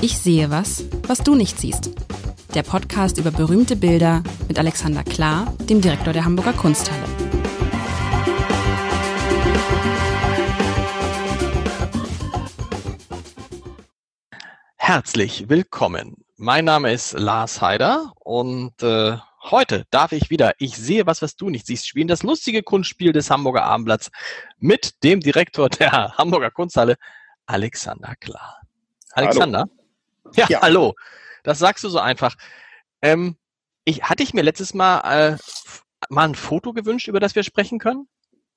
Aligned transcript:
Ich 0.00 0.16
sehe 0.16 0.48
was, 0.48 0.84
was 1.08 1.24
du 1.24 1.34
nicht 1.34 1.58
siehst. 1.58 1.90
Der 2.54 2.62
Podcast 2.62 3.18
über 3.18 3.32
berühmte 3.32 3.74
Bilder 3.74 4.22
mit 4.46 4.56
Alexander 4.56 5.02
Klar, 5.02 5.52
dem 5.68 5.80
Direktor 5.80 6.12
der 6.12 6.24
Hamburger 6.24 6.52
Kunsthalle. 6.52 7.02
Herzlich 14.76 15.48
willkommen. 15.48 16.14
Mein 16.36 16.64
Name 16.64 16.92
ist 16.92 17.14
Lars 17.18 17.60
Heider 17.60 18.12
und 18.20 18.80
äh, 18.84 19.16
heute 19.50 19.84
darf 19.90 20.12
ich 20.12 20.30
wieder 20.30 20.52
Ich 20.58 20.76
sehe 20.76 21.06
was, 21.06 21.22
was 21.22 21.34
du 21.34 21.50
nicht 21.50 21.66
siehst, 21.66 21.88
spielen 21.88 22.06
das 22.06 22.22
lustige 22.22 22.62
Kunstspiel 22.62 23.12
des 23.12 23.30
Hamburger 23.30 23.64
Abendblatts 23.64 24.12
mit 24.58 25.02
dem 25.02 25.18
Direktor 25.18 25.68
der 25.68 26.16
Hamburger 26.16 26.52
Kunsthalle, 26.52 26.94
Alexander 27.46 28.14
Klar. 28.20 28.60
Alexander? 29.10 29.62
Hallo. 29.62 29.77
Ja, 30.34 30.46
ja, 30.48 30.60
hallo. 30.62 30.94
Das 31.42 31.58
sagst 31.58 31.84
du 31.84 31.88
so 31.88 31.98
einfach. 31.98 32.34
Ähm, 33.02 33.36
ich, 33.84 34.02
hatte 34.02 34.22
ich 34.22 34.34
mir 34.34 34.42
letztes 34.42 34.74
Mal 34.74 35.00
äh, 35.32 35.36
mal 36.08 36.28
ein 36.28 36.34
Foto 36.34 36.72
gewünscht, 36.72 37.08
über 37.08 37.20
das 37.20 37.34
wir 37.34 37.42
sprechen 37.42 37.78
können? 37.78 38.08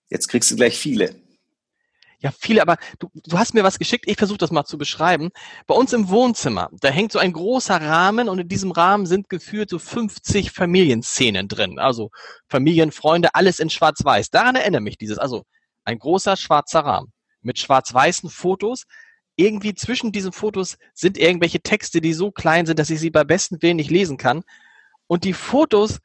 Jetzt 0.09 0.27
kriegst 0.27 0.51
du 0.51 0.55
gleich 0.55 0.77
viele. 0.77 1.15
Ja, 2.19 2.31
viele, 2.39 2.61
aber 2.61 2.77
du, 2.99 3.09
du 3.13 3.39
hast 3.39 3.55
mir 3.55 3.63
was 3.63 3.79
geschickt, 3.79 4.05
ich 4.07 4.17
versuche 4.17 4.37
das 4.37 4.51
mal 4.51 4.63
zu 4.63 4.77
beschreiben. 4.77 5.29
Bei 5.65 5.73
uns 5.73 5.91
im 5.91 6.09
Wohnzimmer, 6.09 6.69
da 6.79 6.89
hängt 6.89 7.11
so 7.11 7.17
ein 7.17 7.33
großer 7.33 7.81
Rahmen 7.81 8.29
und 8.29 8.37
in 8.37 8.47
diesem 8.47 8.69
Rahmen 8.71 9.07
sind 9.07 9.27
geführt 9.27 9.71
so 9.71 9.79
50 9.79 10.51
Familienszenen 10.51 11.47
drin. 11.47 11.79
Also 11.79 12.11
Familien, 12.47 12.91
Freunde, 12.91 13.33
alles 13.33 13.59
in 13.59 13.71
schwarz-weiß. 13.71 14.29
Daran 14.29 14.55
erinnere 14.55 14.81
mich 14.81 14.99
dieses. 14.99 15.17
Also 15.17 15.45
ein 15.83 15.97
großer 15.97 16.37
schwarzer 16.37 16.81
Rahmen 16.81 17.11
mit 17.41 17.57
schwarz-weißen 17.57 18.29
Fotos. 18.29 18.83
Irgendwie 19.35 19.73
zwischen 19.73 20.11
diesen 20.11 20.31
Fotos 20.31 20.77
sind 20.93 21.17
irgendwelche 21.17 21.61
Texte, 21.61 22.01
die 22.01 22.13
so 22.13 22.31
klein 22.31 22.65
sind, 22.65 22.79
dass 22.79 22.89
ich 22.89 22.99
sie 22.99 23.09
bei 23.09 23.23
besten 23.23 23.61
Willen 23.61 23.77
nicht 23.77 23.89
lesen 23.89 24.17
kann. 24.17 24.43
Und 25.07 25.23
die 25.23 25.33
Fotos, 25.33 25.99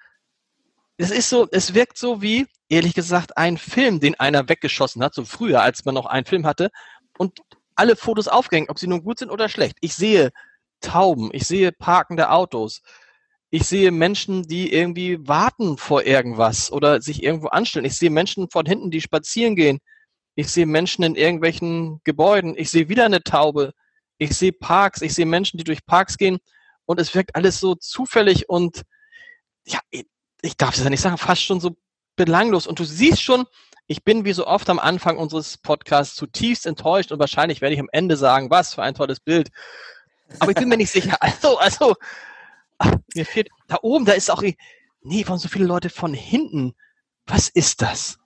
es 0.97 1.11
ist 1.11 1.29
so, 1.29 1.47
es 1.51 1.75
wirkt 1.75 1.99
so 1.99 2.23
wie, 2.23 2.47
ehrlich 2.69 2.95
gesagt, 2.95 3.37
ein 3.37 3.59
Film, 3.59 4.01
den 4.01 4.15
einer 4.19 4.49
weggeschossen 4.49 5.03
hat, 5.03 5.15
so 5.15 5.25
früher, 5.25 5.63
als 5.63 5.85
man 5.85 5.95
noch 5.95 6.07
einen 6.07 6.27
Film 6.27 6.47
hatte, 6.47 6.71
und 7.19 7.41
alle 7.75 7.97
Fotos 7.97 8.29
aufgehängt, 8.29 8.71
ob 8.71 8.79
sie 8.79 8.87
nun 8.87 9.03
gut 9.03 9.19
sind 9.19 9.31
oder 9.31 9.49
schlecht. 9.49 9.77
Ich 9.81 9.95
sehe 9.95 10.31
Tauben, 10.81 11.31
ich 11.33 11.47
sehe 11.47 11.73
parkende 11.73 12.31
Autos, 12.31 12.83
ich 13.51 13.65
sehe 13.65 13.93
Menschen, 13.93 14.43
die 14.43 14.73
irgendwie 14.73 15.27
warten 15.27 15.79
vor 15.79 16.05
irgendwas 16.05 16.73
oder 16.73 17.01
sich 17.01 17.23
irgendwo 17.23 17.49
anstellen. 17.49 17.87
Ich 17.87 17.97
sehe 17.97 18.11
Menschen 18.11 18.51
von 18.51 18.67
hinten, 18.67 18.91
die 18.91 19.01
spazieren 19.01 19.55
gehen. 19.57 19.79
Ich 20.37 20.49
sehe 20.49 20.67
Menschen 20.67 21.03
in 21.03 21.17
irgendwelchen 21.17 22.01
Gebäuden. 22.05 22.55
Ich 22.57 22.71
sehe 22.71 22.89
wieder 22.89 23.07
eine 23.07 23.23
Taube. 23.23 23.73
Ich 24.19 24.37
sehe 24.37 24.53
Parks. 24.53 25.03
Ich 25.03 25.15
sehe 25.15 25.27
Menschen, 25.27 25.59
die 25.59 25.65
durch 25.65 25.85
Parks 25.85 26.19
gehen. 26.19 26.39
Und 26.85 27.01
es 27.01 27.15
wirkt 27.15 27.35
alles 27.35 27.59
so 27.59 27.75
zufällig 27.75 28.49
und 28.49 28.83
ja, 29.67 29.81
ich 29.91 30.57
darf 30.57 30.77
es 30.77 30.85
ja 30.85 30.91
nicht 30.91 31.01
sagen, 31.01 31.19
fast 31.19 31.43
schon 31.43 31.59
so 31.59 31.77
belanglos. 32.15 32.67
Und 32.67 32.79
du 32.79 32.85
siehst 32.85 33.21
schon, 33.21 33.47
ich 33.89 34.05
bin 34.05 34.25
wie 34.25 34.33
so 34.33 34.47
oft 34.47 34.69
am 34.71 34.79
Anfang 34.79 35.17
unseres 35.17 35.59
Podcasts 35.59 36.15
zutiefst 36.15 36.67
enttäuscht 36.67 37.13
und 37.13 37.19
wahrscheinlich 37.19 37.61
werde 37.61 37.75
ich 37.75 37.81
am 37.81 37.89
Ende 37.93 38.17
sagen, 38.17 38.51
was 38.51 38.75
für 38.75 38.83
ein 38.83 38.95
tolles 38.95 39.21
Bild. 39.21 39.51
Aber 40.39 40.51
ich 40.51 40.57
bin 40.57 40.69
mir 40.69 40.77
nicht 40.77 40.91
sicher. 40.91 41.17
Also, 41.21 41.59
also, 41.59 41.95
ach, 42.79 42.93
mir 43.15 43.25
fehlt, 43.25 43.49
da 43.69 43.79
oben, 43.83 44.05
da 44.05 44.13
ist 44.13 44.31
auch, 44.31 44.43
nee, 45.01 45.27
waren 45.27 45.39
so 45.39 45.49
viele 45.49 45.67
Leute 45.67 45.91
von 45.91 46.15
hinten. 46.15 46.75
Was 47.27 47.49
ist 47.49 47.83
das? 47.83 48.19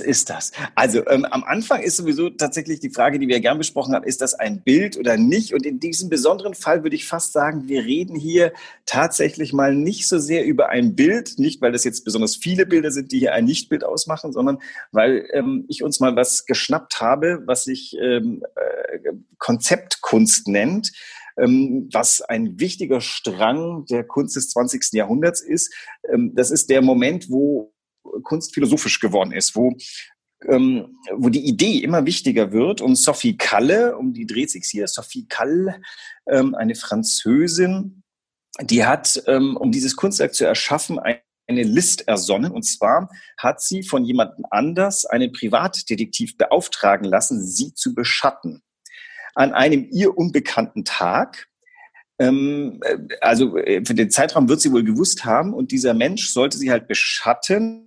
Ist 0.00 0.30
das? 0.30 0.52
Also 0.74 1.06
ähm, 1.08 1.24
am 1.24 1.44
Anfang 1.44 1.82
ist 1.82 1.96
sowieso 1.96 2.30
tatsächlich 2.30 2.80
die 2.80 2.90
Frage, 2.90 3.18
die 3.18 3.28
wir 3.28 3.40
gern 3.40 3.58
besprochen 3.58 3.94
haben, 3.94 4.04
ist 4.04 4.20
das 4.20 4.34
ein 4.34 4.62
Bild 4.62 4.96
oder 4.96 5.16
nicht? 5.16 5.54
Und 5.54 5.66
in 5.66 5.80
diesem 5.80 6.08
besonderen 6.08 6.54
Fall 6.54 6.82
würde 6.82 6.96
ich 6.96 7.06
fast 7.06 7.32
sagen, 7.32 7.68
wir 7.68 7.84
reden 7.84 8.16
hier 8.16 8.52
tatsächlich 8.84 9.52
mal 9.52 9.74
nicht 9.74 10.08
so 10.08 10.18
sehr 10.18 10.44
über 10.44 10.68
ein 10.68 10.94
Bild, 10.94 11.38
nicht 11.38 11.60
weil 11.60 11.72
das 11.72 11.84
jetzt 11.84 12.04
besonders 12.04 12.36
viele 12.36 12.66
Bilder 12.66 12.90
sind, 12.90 13.12
die 13.12 13.18
hier 13.18 13.34
ein 13.34 13.44
Nichtbild 13.44 13.84
ausmachen, 13.84 14.32
sondern 14.32 14.58
weil 14.92 15.26
ähm, 15.32 15.64
ich 15.68 15.82
uns 15.82 16.00
mal 16.00 16.16
was 16.16 16.46
geschnappt 16.46 17.00
habe, 17.00 17.42
was 17.46 17.64
sich 17.64 17.96
ähm, 18.00 18.42
äh, 18.54 19.12
Konzeptkunst 19.38 20.48
nennt 20.48 20.92
ähm, 21.38 21.88
was 21.92 22.22
ein 22.22 22.58
wichtiger 22.58 23.00
Strang 23.00 23.84
der 23.86 24.04
Kunst 24.04 24.36
des 24.36 24.50
20. 24.50 24.92
Jahrhunderts 24.92 25.40
ist. 25.40 25.72
Ähm, 26.10 26.32
das 26.34 26.50
ist 26.50 26.70
der 26.70 26.82
Moment, 26.82 27.30
wo 27.30 27.74
Kunst 28.22 28.54
philosophisch 28.54 29.00
geworden 29.00 29.32
ist, 29.32 29.56
wo 29.56 29.76
ähm, 30.44 30.98
wo 31.14 31.28
die 31.28 31.46
Idee 31.46 31.78
immer 31.78 32.06
wichtiger 32.06 32.52
wird. 32.52 32.80
Und 32.80 32.96
Sophie 32.96 33.36
Kalle, 33.36 33.96
um 33.96 34.12
die 34.12 34.26
dreht 34.26 34.50
sich 34.50 34.64
hier, 34.70 34.86
Sophie 34.86 35.26
Kalle, 35.28 35.80
ähm, 36.28 36.54
eine 36.54 36.74
Französin, 36.74 38.02
die 38.60 38.84
hat, 38.84 39.22
ähm, 39.26 39.56
um 39.56 39.72
dieses 39.72 39.96
Kunstwerk 39.96 40.34
zu 40.34 40.44
erschaffen, 40.44 40.98
ein, 40.98 41.18
eine 41.48 41.62
List 41.62 42.08
ersonnen. 42.08 42.52
Und 42.52 42.64
zwar 42.64 43.10
hat 43.38 43.60
sie 43.60 43.82
von 43.82 44.04
jemandem 44.04 44.44
anders 44.50 45.06
einen 45.06 45.32
Privatdetektiv 45.32 46.36
beauftragen 46.36 47.06
lassen, 47.06 47.44
sie 47.44 47.72
zu 47.74 47.94
beschatten. 47.94 48.62
An 49.34 49.52
einem 49.52 49.86
ihr 49.90 50.16
unbekannten 50.16 50.84
Tag. 50.84 51.48
Ähm, 52.18 52.80
äh, 52.82 52.98
also 53.20 53.56
äh, 53.58 53.84
für 53.84 53.94
den 53.94 54.10
Zeitraum 54.10 54.48
wird 54.48 54.60
sie 54.60 54.72
wohl 54.72 54.84
gewusst 54.84 55.24
haben. 55.24 55.54
Und 55.54 55.70
dieser 55.70 55.94
Mensch 55.94 56.30
sollte 56.30 56.58
sie 56.58 56.70
halt 56.70 56.88
beschatten 56.88 57.85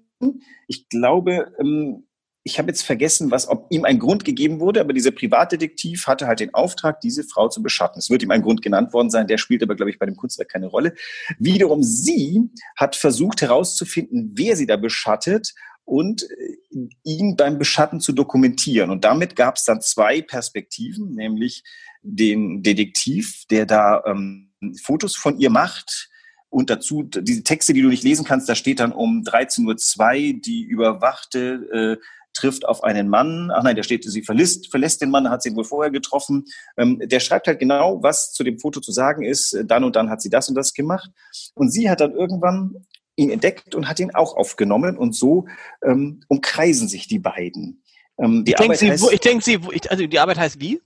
ich 0.68 0.90
glaube, 0.90 1.54
ähm, 1.60 2.06
ich 2.44 2.58
habe 2.58 2.70
jetzt 2.70 2.84
vergessen, 2.84 3.32
was, 3.32 3.48
ob 3.48 3.68
ihm 3.70 3.86
ein 3.86 4.00
Grund 4.00 4.26
gegeben 4.26 4.60
wurde, 4.60 4.80
aber 4.80 4.94
dieser 4.94 5.12
Privatdetektiv 5.12 6.08
hatte 6.08 6.26
halt 6.26 6.40
den 6.40 6.54
Auftrag, 6.54 7.02
diese 7.02 7.24
Frau 7.24 7.50
zu 7.50 7.62
beschatten. 7.62 8.00
Es 8.00 8.10
wird 8.10 8.24
ihm 8.24 8.32
ein 8.32 8.42
Grund 8.42 8.62
genannt 8.62 8.94
worden 8.94 9.10
sein, 9.10 9.28
der 9.28 9.38
spielt 9.38 9.62
aber, 9.62 9.76
glaube 9.76 9.92
ich, 9.92 10.00
bei 10.00 10.06
dem 10.06 10.16
Kunstwerk 10.16 10.50
keine 10.50 10.68
Rolle. 10.68 10.94
Wiederum 11.38 11.84
sie 11.84 12.50
hat 12.76 12.96
versucht 12.96 13.42
herauszufinden, 13.42 14.32
wer 14.36 14.56
sie 14.56 14.68
da 14.68 14.78
beschattet 14.78 15.54
und 15.84 16.24
äh, 16.24 16.88
ihn 17.04 17.36
beim 17.36 17.58
Beschatten 17.58 18.00
zu 18.00 18.14
dokumentieren. 18.14 18.90
Und 18.90 19.04
damit 19.04 19.36
gab 19.36 19.58
es 19.58 19.66
dann 19.66 19.82
zwei 19.82 20.22
Perspektiven, 20.22 21.14
nämlich 21.16 21.64
den 22.02 22.64
Detektiv, 22.64 23.46
der 23.50 23.66
da 23.66 24.04
ähm, 24.06 24.54
Fotos 24.82 25.16
von 25.16 25.40
ihr 25.40 25.50
macht, 25.50 26.10
und 26.50 26.70
dazu 26.70 27.04
diese 27.04 27.44
Texte, 27.44 27.74
die 27.74 27.82
du 27.82 27.90
nicht 27.90 28.04
lesen 28.04 28.26
kannst, 28.26 28.50
da 28.50 28.56
steht 28.56 28.80
dann 28.80 28.92
um 28.92 29.22
13.02 29.22 30.34
Uhr, 30.34 30.42
die 30.42 30.64
Überwachte 30.64 31.98
äh, 32.00 32.06
trifft 32.34 32.66
auf 32.66 32.84
einen 32.84 33.10
Mann. 33.10 33.52
Ach 33.54 33.64
nein, 33.64 33.76
der 33.76 33.84
steht, 33.84 34.04
sie 34.04 34.22
verlässt, 34.22 34.70
verlässt 34.70 35.02
den 35.02 35.12
Mann, 35.12 35.30
hat 35.30 35.44
sie 35.44 35.56
wohl 35.56 35.64
vorher 35.64 35.92
getroffen. 35.92 36.46
Ähm, 36.78 37.00
der 37.04 37.20
schreibt 37.20 37.48
halt 37.48 37.60
genau, 37.60 38.02
was 38.02 38.32
zu 38.32 38.44
dem 38.44 38.60
Foto 38.60 38.80
zu 38.80 38.92
sagen 38.92 39.24
ist. 39.24 39.58
Dann 39.66 39.84
und 39.84 39.96
dann 39.96 40.10
hat 40.10 40.22
sie 40.22 40.30
das 40.30 40.50
und 40.50 40.56
das 40.56 40.74
gemacht. 40.74 41.10
Und 41.54 41.72
sie 41.72 41.90
hat 41.90 42.00
dann 42.00 42.14
irgendwann 42.14 42.86
ihn 43.16 43.30
entdeckt 43.30 43.76
und 43.76 43.90
hat 43.90 44.00
ihn 44.00 44.12
auch 44.16 44.36
aufgenommen. 44.36 44.98
Und 44.98 45.16
so 45.16 45.48
ähm, 45.84 46.22
umkreisen 46.28 46.88
sich 46.88 47.08
die 47.08 47.20
beiden. 47.20 47.84
Ähm, 48.18 48.44
die 48.46 48.52
ich 48.52 48.58
denke, 48.58 48.78
sie, 48.78 49.14
ich 49.14 49.20
denk, 49.20 49.44
sie, 49.44 49.60
also 49.90 50.08
die 50.08 50.20
Arbeit 50.20 50.38
heißt 50.38 50.60
wie? 50.60 50.82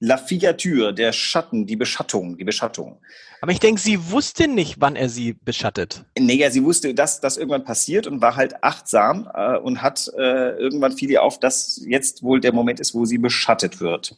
La 0.00 0.16
Figature, 0.16 0.94
der 0.94 1.12
Schatten, 1.12 1.66
die 1.66 1.76
Beschattung, 1.76 2.36
die 2.36 2.44
Beschattung. 2.44 3.00
Aber 3.40 3.52
ich 3.52 3.58
denke, 3.58 3.80
sie 3.80 4.10
wusste 4.10 4.46
nicht, 4.46 4.76
wann 4.78 4.94
er 4.94 5.08
sie 5.08 5.32
beschattet. 5.32 6.04
Nee, 6.16 6.36
ja, 6.36 6.50
sie 6.50 6.62
wusste, 6.64 6.94
dass 6.94 7.20
das 7.20 7.36
irgendwann 7.36 7.64
passiert 7.64 8.06
und 8.06 8.20
war 8.20 8.36
halt 8.36 8.62
achtsam 8.62 9.28
äh, 9.34 9.56
und 9.58 9.82
hat 9.82 10.08
äh, 10.16 10.50
irgendwann 10.56 10.92
fiel 10.92 11.10
ihr 11.10 11.22
auf, 11.22 11.40
dass 11.40 11.80
jetzt 11.84 12.22
wohl 12.22 12.40
der 12.40 12.52
Moment 12.52 12.78
ist, 12.80 12.94
wo 12.94 13.04
sie 13.04 13.18
beschattet 13.18 13.80
wird. 13.80 14.16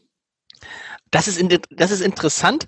Das 1.11 1.29
ist, 1.29 1.39
in, 1.39 1.49
das 1.71 1.91
ist 1.91 2.03
interessant, 2.03 2.67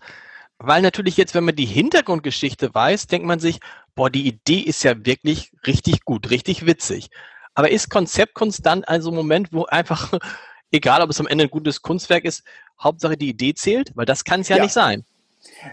weil 0.58 0.80
natürlich 0.80 1.16
jetzt, 1.16 1.34
wenn 1.34 1.44
man 1.44 1.56
die 1.56 1.66
Hintergrundgeschichte 1.66 2.74
weiß, 2.74 3.08
denkt 3.08 3.26
man 3.26 3.40
sich, 3.40 3.60
boah, 3.94 4.10
die 4.10 4.26
Idee 4.26 4.60
ist 4.60 4.84
ja 4.84 4.94
wirklich 5.04 5.52
richtig 5.66 6.04
gut, 6.04 6.30
richtig 6.30 6.66
witzig. 6.66 7.08
Aber 7.54 7.70
ist 7.70 7.90
Konzeptkunst 7.90 8.64
dann 8.64 8.84
also 8.84 9.10
ein 9.10 9.16
Moment, 9.16 9.52
wo 9.52 9.64
einfach 9.66 10.18
egal 10.72 11.02
ob 11.02 11.10
es 11.10 11.20
am 11.20 11.26
Ende 11.26 11.44
ein 11.44 11.50
gutes 11.50 11.82
Kunstwerk 11.82 12.24
ist, 12.24 12.42
Hauptsache 12.80 13.16
die 13.16 13.28
Idee 13.30 13.54
zählt, 13.54 13.92
weil 13.94 14.06
das 14.06 14.24
kann 14.24 14.40
es 14.40 14.48
ja, 14.48 14.56
ja, 14.56 14.62
nicht 14.62 14.72
sein. 14.72 15.04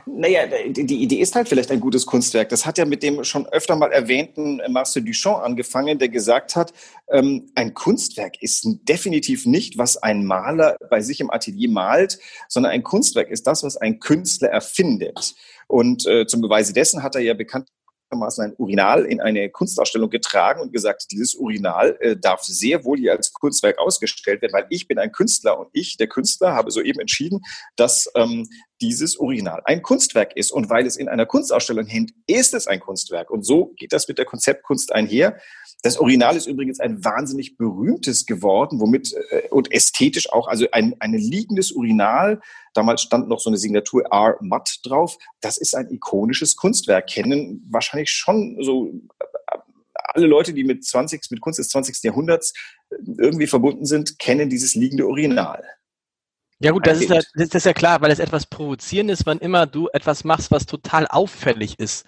Naja, 0.05 0.47
die 0.67 1.03
Idee 1.03 1.17
ist 1.17 1.35
halt 1.35 1.47
vielleicht 1.47 1.69
ein 1.71 1.79
gutes 1.79 2.05
Kunstwerk. 2.05 2.49
Das 2.49 2.65
hat 2.65 2.77
ja 2.79 2.85
mit 2.85 3.03
dem 3.03 3.23
schon 3.23 3.45
öfter 3.47 3.75
mal 3.75 3.91
erwähnten 3.91 4.61
Marcel 4.69 5.03
Duchamp 5.03 5.43
angefangen, 5.43 5.99
der 5.99 6.09
gesagt 6.09 6.55
hat, 6.55 6.73
ähm, 7.09 7.51
ein 7.55 7.73
Kunstwerk 7.73 8.41
ist 8.41 8.65
definitiv 8.87 9.45
nicht, 9.45 9.77
was 9.77 9.97
ein 9.97 10.25
Maler 10.25 10.75
bei 10.89 11.01
sich 11.01 11.19
im 11.19 11.29
Atelier 11.29 11.69
malt, 11.69 12.19
sondern 12.47 12.71
ein 12.71 12.83
Kunstwerk 12.83 13.29
ist 13.29 13.45
das, 13.45 13.63
was 13.63 13.77
ein 13.77 13.99
Künstler 13.99 14.49
erfindet. 14.49 15.35
Und 15.67 16.07
äh, 16.07 16.25
zum 16.25 16.41
Beweise 16.41 16.73
dessen 16.73 17.03
hat 17.03 17.15
er 17.15 17.21
ja 17.21 17.35
bekannt 17.35 17.67
ein 18.11 18.53
Urinal 18.57 19.05
in 19.05 19.21
eine 19.21 19.49
Kunstausstellung 19.49 20.09
getragen 20.09 20.61
und 20.61 20.73
gesagt, 20.73 21.07
dieses 21.11 21.35
Urinal 21.35 21.97
äh, 21.99 22.15
darf 22.17 22.41
sehr 22.43 22.83
wohl 22.83 22.97
hier 22.97 23.13
als 23.13 23.33
Kunstwerk 23.33 23.77
ausgestellt 23.79 24.41
werden, 24.41 24.53
weil 24.53 24.65
ich 24.69 24.87
bin 24.87 24.99
ein 24.99 25.11
Künstler 25.11 25.59
und 25.59 25.69
ich, 25.73 25.97
der 25.97 26.07
Künstler, 26.07 26.53
habe 26.53 26.71
soeben 26.71 26.99
entschieden, 26.99 27.41
dass 27.75 28.11
ähm, 28.15 28.47
dieses 28.81 29.19
Original 29.19 29.61
ein 29.65 29.81
Kunstwerk 29.81 30.35
ist. 30.35 30.51
Und 30.51 30.69
weil 30.69 30.85
es 30.85 30.97
in 30.97 31.07
einer 31.07 31.25
Kunstausstellung 31.25 31.85
hängt, 31.85 32.11
ist 32.27 32.53
es 32.53 32.67
ein 32.67 32.79
Kunstwerk. 32.79 33.29
Und 33.29 33.45
so 33.45 33.73
geht 33.77 33.93
das 33.93 34.07
mit 34.07 34.17
der 34.17 34.25
Konzeptkunst 34.25 34.91
einher. 34.93 35.37
Das 35.81 35.97
Original 35.97 36.35
ist 36.35 36.45
übrigens 36.45 36.79
ein 36.79 37.03
wahnsinnig 37.05 37.57
berühmtes 37.57 38.25
geworden, 38.25 38.79
womit 38.81 39.13
äh, 39.29 39.47
und 39.49 39.71
ästhetisch 39.71 40.31
auch, 40.31 40.47
also 40.47 40.65
ein, 40.71 40.95
ein 40.99 41.13
liegendes 41.13 41.71
Urinal. 41.71 42.41
Damals 42.73 43.01
stand 43.01 43.29
noch 43.29 43.39
so 43.39 43.49
eine 43.49 43.57
Signatur 43.57 44.03
R. 44.11 44.37
Matt 44.41 44.79
drauf. 44.83 45.17
Das 45.39 45.57
ist 45.57 45.75
ein 45.75 45.89
ikonisches 45.89 46.55
Kunstwerk. 46.55 47.07
Kennen 47.07 47.65
wahrscheinlich 47.69 48.09
schon 48.11 48.57
so 48.61 48.87
äh, 48.87 49.57
alle 49.95 50.27
Leute, 50.27 50.53
die 50.53 50.63
mit 50.63 50.83
20, 50.83 51.31
mit 51.31 51.39
Kunst 51.39 51.59
des 51.59 51.69
20. 51.69 52.03
Jahrhunderts 52.03 52.53
äh, 52.89 52.95
irgendwie 53.17 53.47
verbunden 53.47 53.85
sind, 53.85 54.19
kennen 54.19 54.49
dieses 54.49 54.75
liegende 54.75 55.07
Original. 55.07 55.63
Ja 56.59 56.71
gut, 56.71 56.85
das 56.85 56.99
ist 57.01 57.09
ja, 57.09 57.21
das 57.35 57.49
ist 57.49 57.65
ja 57.65 57.73
klar, 57.73 58.01
weil 58.01 58.11
es 58.11 58.19
etwas 58.19 58.45
Provozierendes, 58.45 59.25
wann 59.25 59.39
immer 59.39 59.65
du 59.65 59.87
etwas 59.93 60.23
machst, 60.23 60.51
was 60.51 60.65
total 60.65 61.07
auffällig 61.07 61.79
ist 61.79 62.05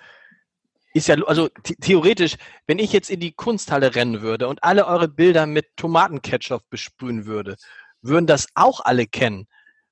ist 0.94 1.08
ja, 1.08 1.16
also 1.26 1.50
theoretisch, 1.82 2.36
wenn 2.68 2.80
ich 2.80 2.92
jetzt 2.92 3.10
in 3.10 3.20
die 3.20 3.32
Kunsthalle 3.32 3.96
rennen 3.96 4.22
würde 4.22 4.48
und 4.48 4.64
alle 4.64 4.88
eure 4.88 5.08
Bilder 5.08 5.46
mit 5.46 5.68
Tomatenketchup 5.78 6.64
besprühen 6.70 7.26
würde, 7.26 7.56
würden 8.02 8.28
das 8.28 8.48
auch 8.56 8.82
alle 8.82 9.08
kennen. 9.08 9.48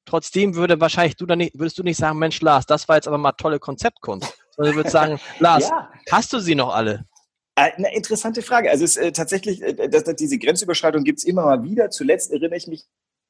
Trotzdem 0.06 0.56
würde 0.56 0.82
wahrscheinlich 0.82 1.16
du 1.16 1.26
dann 1.26 1.38
nicht, 1.38 1.58
würdest 1.58 1.78
du 1.78 1.84
nicht 1.84 1.98
sagen, 1.98 2.20
Mensch, 2.20 2.42
Lars, 2.42 2.66
das 2.66 2.88
war 2.88 2.96
jetzt 2.96 3.08
aber 3.08 3.18
mal 3.18 3.34
tolle 3.34 3.60
Konzeptkunst. 3.60 4.34
Sondern 4.56 4.74
du 4.74 4.80
würdest 4.80 4.94
sagen, 4.94 5.20
Lars, 5.40 5.70
ja. 5.70 5.90
hast 6.12 6.34
du 6.34 6.40
sie 6.40 6.56
noch 6.56 6.74
alle? 6.74 7.06
Äh, 7.56 7.72
eine 7.74 7.96
interessante 7.96 8.42
Frage. 8.42 8.72
Also 8.72 8.84
es 8.84 8.98
ist 8.98 9.04
äh, 9.04 9.12
tatsächlich, 9.12 9.62
äh, 9.62 9.88
dass, 9.88 10.04
dass 10.04 10.16
diese 10.16 10.38
Grenzüberschreitung 10.38 11.04
gibt 11.04 11.20
es 11.20 11.26
immer 11.26 11.46
mal 11.46 11.64
wieder. 11.64 11.92
Zuletzt 11.92 12.32
erinnere 12.32 12.58
ich 12.58 12.68
mich 12.68 12.86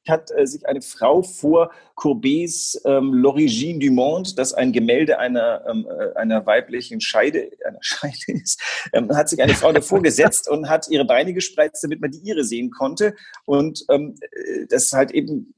hat 0.08 0.32
äh, 0.36 0.46
sich 0.46 0.68
eine 0.68 0.82
Frau 0.82 1.22
vor 1.22 1.72
Courbets 1.96 2.82
ähm, 2.86 3.14
L'Origine 3.14 3.80
du 3.80 3.92
Monde, 3.92 4.32
das 4.36 4.54
ein 4.54 4.72
Gemälde 4.72 5.20
einer, 5.20 5.64
ähm, 5.70 5.88
äh, 5.88 6.18
einer 6.18 6.46
weiblichen 6.46 7.02
Scheide, 7.02 7.52
einer 7.66 7.80
Scheide 7.82 8.16
ist, 8.28 8.62
ähm, 8.94 9.10
hat 9.16 9.30
sich 9.30 9.42
eine 9.42 9.54
Frau 9.54 9.72
davor 9.72 10.02
gesetzt 10.02 10.50
und 10.50 10.70
hat 10.70 10.90
ihre 10.90 11.06
Beine 11.06 11.34
gespreizt, 11.34 11.84
damit 11.84 12.02
man 12.02 12.12
die 12.12 12.20
ihre 12.20 12.44
sehen 12.44 12.72
konnte. 12.72 13.16
Und 13.46 13.84
ähm, 13.90 14.16
äh, 14.22 14.66
das 14.68 14.86
ist 14.86 14.94
halt 14.94 15.12
eben 15.12 15.54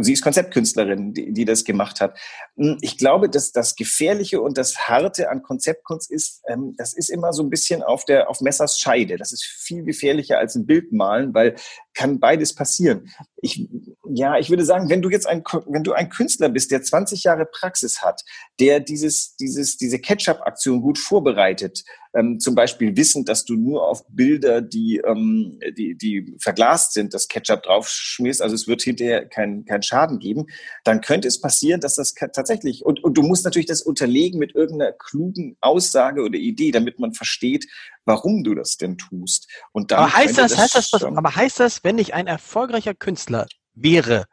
sie 0.00 0.12
ist 0.12 0.22
Konzeptkünstlerin, 0.22 1.12
die, 1.12 1.32
die 1.32 1.44
das 1.44 1.64
gemacht 1.64 2.00
hat. 2.00 2.18
Hm, 2.56 2.78
ich 2.80 2.98
glaube, 2.98 3.28
dass 3.28 3.52
das 3.52 3.76
Gefährliche 3.76 4.40
und 4.40 4.58
das 4.58 4.88
Harte 4.88 5.30
an 5.30 5.42
Konzeptkunst 5.42 6.10
ist, 6.10 6.42
ähm, 6.48 6.74
das 6.76 6.94
ist 6.94 7.10
immer 7.10 7.32
so 7.32 7.42
ein 7.42 7.50
bisschen 7.50 7.82
auf 7.82 8.04
der 8.04 8.30
auf 8.30 8.40
Messers 8.40 8.78
Scheide. 8.78 9.16
Das 9.16 9.32
ist 9.32 9.44
viel 9.44 9.84
gefährlicher 9.84 10.38
als 10.38 10.54
ein 10.54 10.66
Bild 10.66 10.92
malen, 10.92 11.34
weil 11.34 11.56
kann 11.98 12.20
beides 12.20 12.54
passieren. 12.54 13.10
Ich, 13.42 13.68
ja, 14.08 14.38
ich 14.38 14.50
würde 14.50 14.64
sagen, 14.64 14.88
wenn 14.88 15.02
du 15.02 15.10
jetzt 15.10 15.26
ein, 15.26 15.42
wenn 15.66 15.82
du 15.82 15.94
ein 15.94 16.10
Künstler 16.10 16.48
bist, 16.48 16.70
der 16.70 16.80
20 16.80 17.24
Jahre 17.24 17.44
Praxis 17.44 18.02
hat, 18.02 18.22
der 18.60 18.78
dieses, 18.78 19.34
dieses, 19.34 19.76
diese 19.78 19.98
Ketchup-Aktion 19.98 20.80
gut 20.80 20.96
vorbereitet, 20.96 21.82
ähm, 22.14 22.38
zum 22.38 22.54
Beispiel 22.54 22.96
wissend, 22.96 23.28
dass 23.28 23.44
du 23.44 23.54
nur 23.54 23.86
auf 23.86 24.04
Bilder, 24.08 24.60
die, 24.62 25.02
ähm, 25.04 25.58
die, 25.76 25.96
die 25.96 26.36
verglast 26.38 26.92
sind, 26.92 27.14
das 27.14 27.26
Ketchup 27.26 27.64
draufschmierst, 27.64 28.42
also 28.42 28.54
es 28.54 28.68
wird 28.68 28.82
hinterher 28.82 29.26
keinen 29.26 29.64
kein 29.64 29.82
Schaden 29.82 30.20
geben, 30.20 30.46
dann 30.84 31.00
könnte 31.00 31.26
es 31.26 31.40
passieren, 31.40 31.80
dass 31.80 31.96
das 31.96 32.14
tatsächlich, 32.14 32.84
und, 32.84 33.02
und 33.02 33.18
du 33.18 33.22
musst 33.22 33.44
natürlich 33.44 33.66
das 33.66 33.82
unterlegen 33.82 34.38
mit 34.38 34.54
irgendeiner 34.54 34.92
klugen 34.92 35.56
Aussage 35.60 36.22
oder 36.22 36.38
Idee, 36.38 36.70
damit 36.70 37.00
man 37.00 37.12
versteht, 37.12 37.66
warum 38.08 38.42
du 38.42 38.54
das 38.54 38.76
denn 38.78 38.98
tust. 38.98 39.48
Und 39.70 39.92
dann 39.92 40.00
aber 40.00 40.14
heißt 40.14 40.38
das, 40.38 40.52
das 40.52 40.60
heißt 40.60 40.74
das, 40.74 40.92
was, 40.92 41.04
aber 41.04 41.36
heißt 41.36 41.60
das, 41.60 41.84
wenn 41.84 41.98
ich 41.98 42.14
ein 42.14 42.26
erfolgreicher 42.26 42.94
Künstler 42.94 43.46
wäre, 43.74 44.24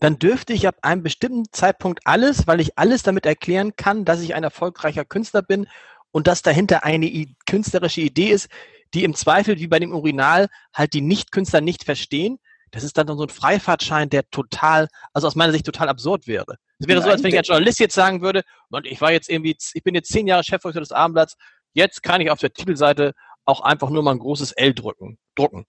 dann 0.00 0.18
dürfte 0.18 0.52
ich 0.52 0.66
ab 0.66 0.76
einem 0.82 1.02
bestimmten 1.02 1.44
Zeitpunkt 1.52 2.00
alles, 2.04 2.46
weil 2.46 2.60
ich 2.60 2.76
alles 2.76 3.02
damit 3.02 3.26
erklären 3.26 3.76
kann, 3.76 4.04
dass 4.04 4.20
ich 4.20 4.34
ein 4.34 4.42
erfolgreicher 4.42 5.04
Künstler 5.04 5.42
bin 5.42 5.68
und 6.10 6.26
dass 6.26 6.42
dahinter 6.42 6.84
eine 6.84 7.26
künstlerische 7.46 8.00
Idee 8.00 8.30
ist, 8.30 8.48
die 8.94 9.04
im 9.04 9.14
Zweifel 9.14 9.58
wie 9.58 9.66
bei 9.66 9.78
dem 9.78 9.92
Urinal 9.92 10.48
halt 10.72 10.94
die 10.94 11.00
Nicht-Künstler 11.00 11.60
nicht 11.60 11.84
verstehen. 11.84 12.38
Das 12.70 12.82
ist 12.82 12.96
dann 12.98 13.06
so 13.06 13.22
ein 13.22 13.28
Freifahrtschein, 13.28 14.08
der 14.08 14.28
total, 14.30 14.88
also 15.12 15.26
aus 15.26 15.36
meiner 15.36 15.52
Sicht 15.52 15.66
total 15.66 15.88
absurd 15.88 16.26
wäre. 16.26 16.56
Es 16.78 16.88
wäre 16.88 17.00
Nein, 17.00 17.06
so, 17.06 17.12
als 17.12 17.22
wenn 17.22 17.30
ich 17.30 17.38
als 17.38 17.48
Journalist 17.48 17.78
jetzt 17.78 17.94
sagen 17.94 18.20
würde, 18.20 18.42
und 18.70 18.86
ich 18.86 19.00
war 19.00 19.12
jetzt 19.12 19.28
irgendwie, 19.28 19.56
ich 19.74 19.82
bin 19.82 19.94
jetzt 19.94 20.10
zehn 20.10 20.26
Jahre 20.26 20.42
Chefredakteur 20.42 20.80
des 20.80 20.92
Abendblatts, 20.92 21.36
jetzt 21.74 22.02
kann 22.02 22.20
ich 22.20 22.30
auf 22.30 22.40
der 22.40 22.52
Titelseite 22.52 23.12
auch 23.44 23.60
einfach 23.60 23.90
nur 23.90 24.02
mal 24.02 24.12
ein 24.12 24.18
großes 24.18 24.52
L 24.52 24.72
drücken, 24.74 25.18
drucken. 25.34 25.66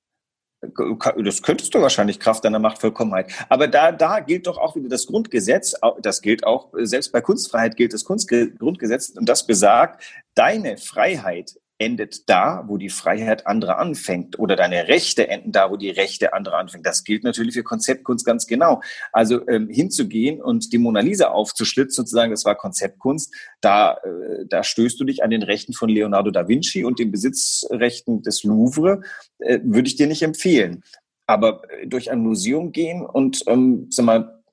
Das 1.24 1.44
könntest 1.44 1.76
du 1.76 1.82
wahrscheinlich 1.82 2.20
Kraft 2.20 2.44
deiner 2.44 2.60
Machtvollkommenheit. 2.60 3.32
Aber 3.50 3.68
da, 3.68 3.92
da 3.92 4.20
gilt 4.20 4.48
doch 4.48 4.58
auch 4.58 4.76
wieder 4.76 4.90
das 4.90 5.06
Grundgesetz. 5.06 5.76
Das 6.02 6.22
gilt 6.22 6.44
auch, 6.44 6.70
selbst 6.74 7.12
bei 7.12 7.22
Kunstfreiheit 7.22 7.76
gilt 7.76 7.94
das 7.94 8.04
Kunstgrundgesetz. 8.04 9.10
Und 9.10 9.30
das 9.30 9.46
besagt, 9.46 10.04
deine 10.34 10.78
Freiheit 10.78 11.60
endet 11.78 12.30
da, 12.30 12.64
wo 12.68 12.78
die 12.78 12.90
Freiheit 12.90 13.48
anderer 13.48 13.80
anfängt 13.80 14.40
oder 14.40 14.56
deine 14.56 14.88
Rechte 14.88 15.28
enden 15.28 15.52
da, 15.52 15.70
wo 15.70 15.76
die 15.76 15.90
Rechte 15.90 16.34
anderer 16.34 16.58
anfängt. 16.58 16.86
Das 16.86 17.04
gilt 17.04 17.24
natürlich 17.24 17.54
für 17.54 17.64
Konzeptkunst 17.64 18.26
ganz 18.26 18.48
genau. 18.48 18.82
Also 19.12 19.46
ähm, 19.48 19.68
hinzugehen 19.70 20.42
und 20.42 20.72
die 20.72 20.78
Mona 20.78 21.02
Lisa 21.02 21.30
aufzuschlitzen 21.30 22.04
und 22.04 22.08
zu 22.08 22.16
sagen, 22.16 22.32
das 22.32 22.46
war 22.46 22.56
Konzeptkunst, 22.56 23.34
da, 23.60 23.98
äh, 24.04 24.46
da 24.48 24.64
stößt 24.64 25.00
du 25.00 25.04
dich 25.04 25.24
an 25.24 25.30
den 25.30 25.44
Rechten 25.44 25.74
von 25.74 25.90
Leonardo 25.90 26.32
da 26.32 26.48
Vinci 26.48 26.86
und 26.86 27.00
den 27.00 27.12
Besitzrechten 27.12 28.22
des 28.22 28.44
Louvre, 28.44 29.02
äh, 29.40 29.60
würde 29.64 29.88
ich 29.88 29.96
dir 29.96 30.08
nicht 30.08 30.22
empfehlen. 30.22 30.84
Aber 31.28 31.62
äh, 31.70 31.88
durch 31.88 32.10
ein 32.10 32.20
Museum 32.20 32.72
gehen 32.72 33.06
und, 33.06 33.44
ähm, 33.48 33.88
sag 33.90 34.06
mal, 34.06 34.44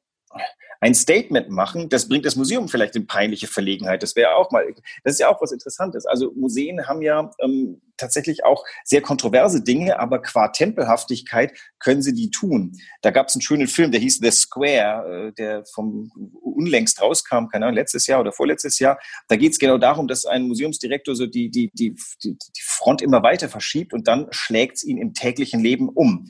ein 0.82 0.96
Statement 0.96 1.48
machen, 1.48 1.88
das 1.88 2.08
bringt 2.08 2.26
das 2.26 2.34
Museum 2.34 2.68
vielleicht 2.68 2.96
in 2.96 3.06
peinliche 3.06 3.46
Verlegenheit. 3.46 4.02
Das 4.02 4.16
wäre 4.16 4.34
auch 4.34 4.50
mal, 4.50 4.66
das 5.04 5.14
ist 5.14 5.20
ja 5.20 5.28
auch 5.28 5.40
was 5.40 5.52
Interessantes. 5.52 6.06
Also 6.06 6.32
Museen 6.34 6.88
haben 6.88 7.02
ja 7.02 7.30
ähm, 7.38 7.80
tatsächlich 7.96 8.44
auch 8.44 8.64
sehr 8.82 9.00
kontroverse 9.00 9.62
Dinge, 9.62 10.00
aber 10.00 10.20
qua 10.20 10.48
Tempelhaftigkeit 10.48 11.52
können 11.78 12.02
sie 12.02 12.14
die 12.14 12.32
tun. 12.32 12.72
Da 13.00 13.12
gab 13.12 13.28
es 13.28 13.36
einen 13.36 13.42
schönen 13.42 13.68
Film, 13.68 13.92
der 13.92 14.00
hieß 14.00 14.18
The 14.18 14.32
Square, 14.32 15.28
äh, 15.28 15.32
der 15.34 15.64
vom 15.72 16.10
unlängst 16.42 17.00
rauskam, 17.00 17.46
keine 17.46 17.66
Ahnung, 17.66 17.76
letztes 17.76 18.08
Jahr 18.08 18.20
oder 18.20 18.32
vorletztes 18.32 18.80
Jahr. 18.80 18.98
Da 19.28 19.36
geht 19.36 19.52
es 19.52 19.60
genau 19.60 19.78
darum, 19.78 20.08
dass 20.08 20.26
ein 20.26 20.48
Museumsdirektor 20.48 21.14
so 21.14 21.26
die, 21.26 21.48
die, 21.48 21.70
die, 21.74 21.94
die, 22.24 22.36
die 22.36 22.62
Front 22.64 23.02
immer 23.02 23.22
weiter 23.22 23.48
verschiebt 23.48 23.92
und 23.92 24.08
dann 24.08 24.26
schlägt 24.30 24.78
es 24.78 24.84
ihn 24.84 24.98
im 24.98 25.14
täglichen 25.14 25.60
Leben 25.60 25.88
um. 25.88 26.26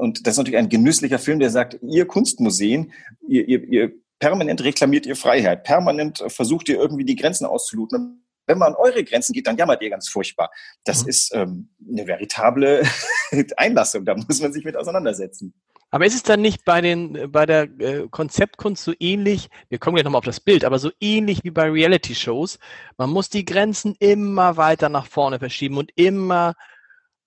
Und 0.00 0.26
das 0.26 0.34
ist 0.34 0.38
natürlich 0.38 0.58
ein 0.58 0.70
genüsslicher 0.70 1.18
Film, 1.18 1.40
der 1.40 1.50
sagt, 1.50 1.78
ihr 1.82 2.06
Kunstmuseen, 2.06 2.90
ihr, 3.28 3.46
ihr, 3.46 3.64
ihr 3.64 3.92
permanent 4.18 4.64
reklamiert 4.64 5.04
ihr 5.04 5.14
Freiheit, 5.14 5.62
permanent 5.62 6.24
versucht 6.28 6.70
ihr 6.70 6.76
irgendwie 6.76 7.04
die 7.04 7.16
Grenzen 7.16 7.44
auszuloten. 7.44 8.24
Wenn 8.46 8.56
man 8.56 8.72
an 8.72 8.76
eure 8.76 9.04
Grenzen 9.04 9.34
geht, 9.34 9.46
dann 9.46 9.58
jammert 9.58 9.82
ihr 9.82 9.90
ganz 9.90 10.08
furchtbar. 10.08 10.50
Das 10.84 11.02
mhm. 11.02 11.08
ist 11.10 11.34
ähm, 11.34 11.68
eine 11.86 12.06
veritable 12.06 12.82
Einlassung, 13.58 14.06
da 14.06 14.16
muss 14.16 14.40
man 14.40 14.54
sich 14.54 14.64
mit 14.64 14.74
auseinandersetzen. 14.74 15.52
Aber 15.90 16.06
ist 16.06 16.14
es 16.14 16.22
dann 16.22 16.40
nicht 16.40 16.64
bei 16.64 16.80
den 16.80 17.30
bei 17.30 17.44
der 17.44 17.64
äh, 17.78 18.08
Konzeptkunst 18.10 18.82
so 18.82 18.94
ähnlich? 19.00 19.50
Wir 19.68 19.78
kommen 19.78 19.96
gleich 19.96 20.04
nochmal 20.04 20.20
auf 20.20 20.24
das 20.24 20.40
Bild, 20.40 20.64
aber 20.64 20.78
so 20.78 20.90
ähnlich 21.00 21.44
wie 21.44 21.50
bei 21.50 21.68
Reality-Shows. 21.68 22.58
Man 22.96 23.10
muss 23.10 23.28
die 23.28 23.44
Grenzen 23.44 23.96
immer 23.98 24.56
weiter 24.56 24.88
nach 24.88 25.06
vorne 25.06 25.38
verschieben 25.38 25.76
und 25.76 25.90
immer 25.94 26.54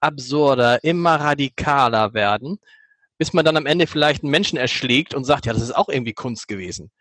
absurder, 0.04 0.84
immer 0.84 1.16
radikaler 1.16 2.14
werden, 2.14 2.60
bis 3.18 3.34
man 3.34 3.46
dann 3.46 3.58
am 3.58 3.66
Ende 3.66 3.88
vielleicht 3.88 4.24
einen 4.24 4.32
Menschen 4.32 4.58
erschlägt 4.58 5.14
und 5.14 5.24
sagt, 5.24 5.46
ja, 5.46 5.54
das 5.54 5.64
ist 5.64 5.76
auch 5.76 5.90
irgendwie 5.90 6.14
Kunst 6.14 6.48
gewesen. 6.48 6.92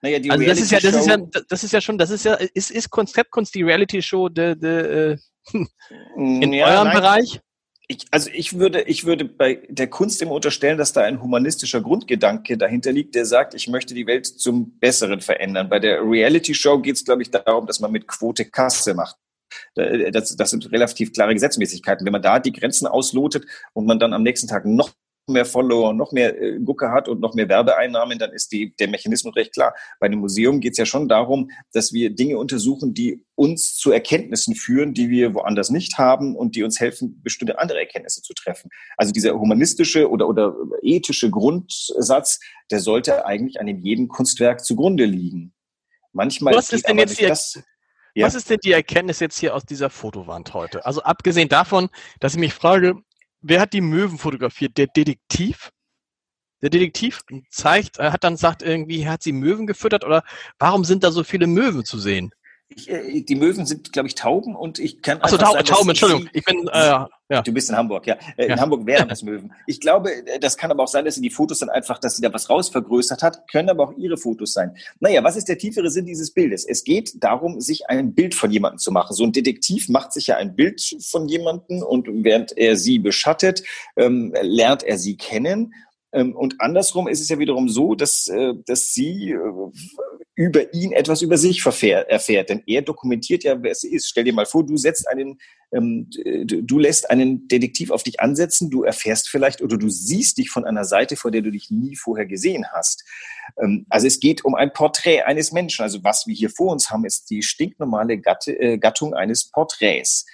Naja, 0.00 0.18
die 0.18 0.30
also 0.30 0.44
das 0.44 0.60
ist 0.60 0.70
ja, 0.70 0.80
das 0.80 0.94
ist 0.94 1.06
ja, 1.06 1.16
das 1.48 1.64
ist 1.64 1.72
ja 1.72 1.80
schon, 1.80 1.98
das 1.98 2.10
ist 2.10 2.24
ja, 2.24 2.34
ist, 2.34 2.70
ist 2.70 2.90
Konzeptkunst 2.90 3.54
die 3.54 3.62
Reality-Show 3.62 4.28
de, 4.28 4.54
de, 4.54 5.12
äh, 5.12 5.18
in 6.16 6.52
ja, 6.52 6.66
eurem 6.66 6.88
nein. 6.88 6.96
Bereich? 6.96 7.40
Ich, 7.88 8.06
also 8.10 8.30
ich 8.32 8.58
würde, 8.58 8.82
ich 8.82 9.04
würde 9.04 9.24
bei 9.24 9.60
der 9.68 9.88
Kunst 9.88 10.22
immer 10.22 10.32
unterstellen, 10.32 10.78
dass 10.78 10.92
da 10.92 11.02
ein 11.02 11.20
humanistischer 11.20 11.80
Grundgedanke 11.80 12.56
dahinter 12.56 12.92
liegt, 12.92 13.14
der 13.14 13.26
sagt, 13.26 13.54
ich 13.54 13.68
möchte 13.68 13.92
die 13.92 14.06
Welt 14.06 14.26
zum 14.26 14.78
Besseren 14.78 15.20
verändern. 15.20 15.68
Bei 15.68 15.78
der 15.78 16.00
Reality-Show 16.00 16.78
geht 16.78 16.96
es, 16.96 17.04
glaube 17.04 17.22
ich, 17.22 17.30
darum, 17.30 17.66
dass 17.66 17.80
man 17.80 17.92
mit 17.92 18.06
Quote 18.06 18.44
Kasse 18.44 18.94
macht. 18.94 19.16
Das, 19.74 20.36
das 20.36 20.50
sind 20.50 20.70
relativ 20.72 21.12
klare 21.12 21.34
Gesetzmäßigkeiten. 21.34 22.04
Wenn 22.04 22.12
man 22.12 22.22
da 22.22 22.38
die 22.38 22.52
Grenzen 22.52 22.86
auslotet 22.86 23.44
und 23.72 23.86
man 23.86 23.98
dann 23.98 24.12
am 24.12 24.22
nächsten 24.22 24.48
Tag 24.48 24.64
noch 24.64 24.92
mehr 25.28 25.46
Follower, 25.46 25.92
noch 25.92 26.12
mehr 26.12 26.40
äh, 26.40 26.58
Gucke 26.60 26.90
hat 26.90 27.08
und 27.08 27.20
noch 27.20 27.34
mehr 27.34 27.48
Werbeeinnahmen, 27.48 28.18
dann 28.18 28.32
ist 28.32 28.52
die, 28.52 28.74
der 28.76 28.88
Mechanismus 28.88 29.36
recht 29.36 29.52
klar. 29.52 29.74
Bei 30.00 30.06
einem 30.06 30.18
Museum 30.18 30.60
geht 30.60 30.72
es 30.72 30.78
ja 30.78 30.86
schon 30.86 31.08
darum, 31.08 31.50
dass 31.72 31.92
wir 31.92 32.10
Dinge 32.10 32.38
untersuchen, 32.38 32.94
die 32.94 33.24
uns 33.34 33.74
zu 33.74 33.92
Erkenntnissen 33.92 34.54
führen, 34.54 34.94
die 34.94 35.10
wir 35.10 35.34
woanders 35.34 35.70
nicht 35.70 35.98
haben 35.98 36.36
und 36.36 36.56
die 36.56 36.62
uns 36.62 36.80
helfen, 36.80 37.20
bestimmte 37.22 37.58
andere 37.58 37.78
Erkenntnisse 37.78 38.22
zu 38.22 38.34
treffen. 38.34 38.70
Also 38.96 39.12
dieser 39.12 39.38
humanistische 39.38 40.10
oder, 40.10 40.28
oder 40.28 40.54
ethische 40.82 41.30
Grundsatz, 41.30 42.40
der 42.70 42.80
sollte 42.80 43.24
eigentlich 43.24 43.60
an 43.60 43.68
jedem 43.68 44.08
Kunstwerk 44.08 44.64
zugrunde 44.64 45.04
liegen. 45.04 45.54
Manchmal 46.12 46.54
Was 46.54 46.72
ist 46.72 46.86
denn 46.86 46.98
jetzt 46.98 47.22
das, 47.22 47.62
ja. 48.14 48.26
Was 48.26 48.34
ist 48.34 48.50
denn 48.50 48.58
die 48.62 48.72
Erkenntnis 48.72 49.20
jetzt 49.20 49.38
hier 49.38 49.54
aus 49.54 49.64
dieser 49.64 49.90
Fotowand 49.90 50.54
heute? 50.54 50.84
Also 50.84 51.02
abgesehen 51.02 51.48
davon, 51.48 51.88
dass 52.20 52.34
ich 52.34 52.40
mich 52.40 52.54
frage, 52.54 52.94
wer 53.40 53.60
hat 53.60 53.72
die 53.72 53.80
Möwen 53.80 54.18
fotografiert? 54.18 54.76
Der 54.78 54.86
Detektiv? 54.86 55.70
der 56.62 56.70
Detektiv 56.70 57.22
zeigt, 57.50 57.98
er 57.98 58.12
hat 58.12 58.24
dann 58.24 58.36
sagt 58.36 58.62
irgendwie, 58.62 59.08
hat 59.08 59.22
sie 59.22 59.32
Möwen 59.32 59.66
gefüttert 59.66 60.04
oder 60.04 60.22
warum 60.58 60.84
sind 60.84 61.02
da 61.02 61.10
so 61.10 61.24
viele 61.24 61.48
Möwen 61.48 61.84
zu 61.84 61.98
sehen? 61.98 62.32
Ich, 62.76 62.90
äh, 62.90 63.20
die 63.22 63.34
Möwen 63.34 63.66
sind, 63.66 63.92
glaube 63.92 64.08
ich, 64.08 64.14
Tauben 64.14 64.54
und 64.54 64.78
ich 64.78 65.02
kann. 65.02 65.20
Achso, 65.20 65.36
Tauben, 65.36 65.64
Tauben, 65.64 65.88
Entschuldigung. 65.90 66.28
Ich 66.32 66.44
bin, 66.44 66.68
äh, 66.68 66.78
ja. 67.32 67.42
Du 67.42 67.52
bist 67.52 67.70
in 67.70 67.76
Hamburg, 67.76 68.06
ja. 68.06 68.16
Äh, 68.36 68.46
in 68.46 68.60
Hamburg 68.60 68.86
wären 68.86 69.08
das 69.08 69.22
Möwen. 69.22 69.52
Ich 69.66 69.80
glaube, 69.80 70.12
äh, 70.26 70.38
das 70.38 70.56
kann 70.56 70.70
aber 70.70 70.82
auch 70.82 70.88
sein, 70.88 71.04
dass 71.04 71.14
sie 71.14 71.22
die 71.22 71.30
Fotos 71.30 71.60
dann 71.60 71.70
einfach, 71.70 71.98
dass 71.98 72.16
sie 72.16 72.22
da 72.22 72.32
was 72.32 72.50
rausvergrößert 72.50 73.22
hat, 73.22 73.48
können 73.48 73.70
aber 73.70 73.84
auch 73.84 73.92
ihre 73.96 74.16
Fotos 74.16 74.52
sein. 74.52 74.76
Naja, 75.00 75.24
was 75.24 75.36
ist 75.36 75.48
der 75.48 75.58
tiefere 75.58 75.90
Sinn 75.90 76.06
dieses 76.06 76.32
Bildes? 76.32 76.66
Es 76.66 76.84
geht 76.84 77.22
darum, 77.22 77.60
sich 77.60 77.88
ein 77.88 78.14
Bild 78.14 78.34
von 78.34 78.50
jemandem 78.50 78.78
zu 78.78 78.92
machen. 78.92 79.14
So 79.14 79.24
ein 79.24 79.32
Detektiv 79.32 79.88
macht 79.88 80.12
sich 80.12 80.26
ja 80.26 80.36
ein 80.36 80.54
Bild 80.54 80.82
von 81.00 81.28
jemandem 81.28 81.82
und 81.82 82.08
während 82.24 82.56
er 82.56 82.76
sie 82.76 82.98
beschattet, 82.98 83.62
ähm, 83.96 84.34
lernt 84.42 84.82
er 84.82 84.98
sie 84.98 85.16
kennen 85.16 85.72
ähm, 86.12 86.36
und 86.36 86.60
andersrum 86.60 87.08
ist 87.08 87.20
es 87.20 87.28
ja 87.28 87.38
wiederum 87.38 87.68
so, 87.68 87.94
dass, 87.94 88.28
äh, 88.28 88.54
dass 88.66 88.92
sie 88.92 89.30
äh, 89.30 89.72
über 90.42 90.74
ihn 90.74 90.90
etwas 90.90 91.22
über 91.22 91.38
sich 91.38 91.64
erfährt. 91.64 92.48
Denn 92.48 92.64
er 92.66 92.82
dokumentiert 92.82 93.44
ja, 93.44 93.62
wer 93.62 93.70
es 93.70 93.84
ist. 93.84 94.08
Stell 94.08 94.24
dir 94.24 94.32
mal 94.32 94.44
vor, 94.44 94.66
du 94.66 94.76
setzt 94.76 95.06
einen, 95.06 95.38
ähm, 95.72 96.10
du 96.10 96.78
lässt 96.80 97.10
einen 97.10 97.46
Detektiv 97.46 97.92
auf 97.92 98.02
dich 98.02 98.18
ansetzen, 98.18 98.68
du 98.68 98.82
erfährst 98.82 99.28
vielleicht 99.28 99.62
oder 99.62 99.76
du 99.76 99.88
siehst 99.88 100.38
dich 100.38 100.50
von 100.50 100.64
einer 100.64 100.84
Seite, 100.84 101.14
vor 101.14 101.30
der 101.30 101.42
du 101.42 101.52
dich 101.52 101.70
nie 101.70 101.94
vorher 101.94 102.26
gesehen 102.26 102.66
hast. 102.72 103.04
Ähm, 103.62 103.86
also 103.88 104.08
es 104.08 104.18
geht 104.18 104.44
um 104.44 104.56
ein 104.56 104.72
Porträt 104.72 105.22
eines 105.22 105.52
Menschen. 105.52 105.82
Also 105.82 106.02
was 106.02 106.26
wir 106.26 106.34
hier 106.34 106.50
vor 106.50 106.72
uns 106.72 106.90
haben, 106.90 107.04
ist 107.04 107.30
die 107.30 107.44
stinknormale 107.44 108.18
Gatte, 108.18 108.58
äh, 108.58 108.78
Gattung 108.78 109.14
eines 109.14 109.48
Porträts. 109.48 110.26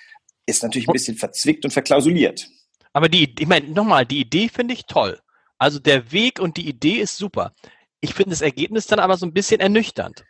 Ist 0.47 0.62
natürlich 0.62 0.88
ein 0.88 0.95
bisschen 0.95 1.17
verzwickt 1.17 1.67
und 1.67 1.73
verklausuliert. 1.73 2.49
Aber 2.95 3.11
die, 3.11 3.35
ich 3.38 3.47
meine, 3.47 3.69
nochmal, 3.69 4.07
die 4.07 4.21
Idee 4.21 4.49
finde 4.49 4.73
ich 4.73 4.87
toll. 4.87 5.21
Also 5.59 5.79
der 5.81 6.12
Weg 6.12 6.41
und 6.41 6.57
die 6.57 6.67
Idee 6.67 7.00
ist 7.00 7.19
super. 7.19 7.53
Ich 8.00 8.14
finde 8.14 8.31
das 8.31 8.43
Ergebnis 8.43 8.87
dann 8.87 8.99
aber 8.99 9.17
so 9.17 9.26
ein 9.26 9.33
bisschen 9.33 9.61
ernüchternd. 9.61 10.25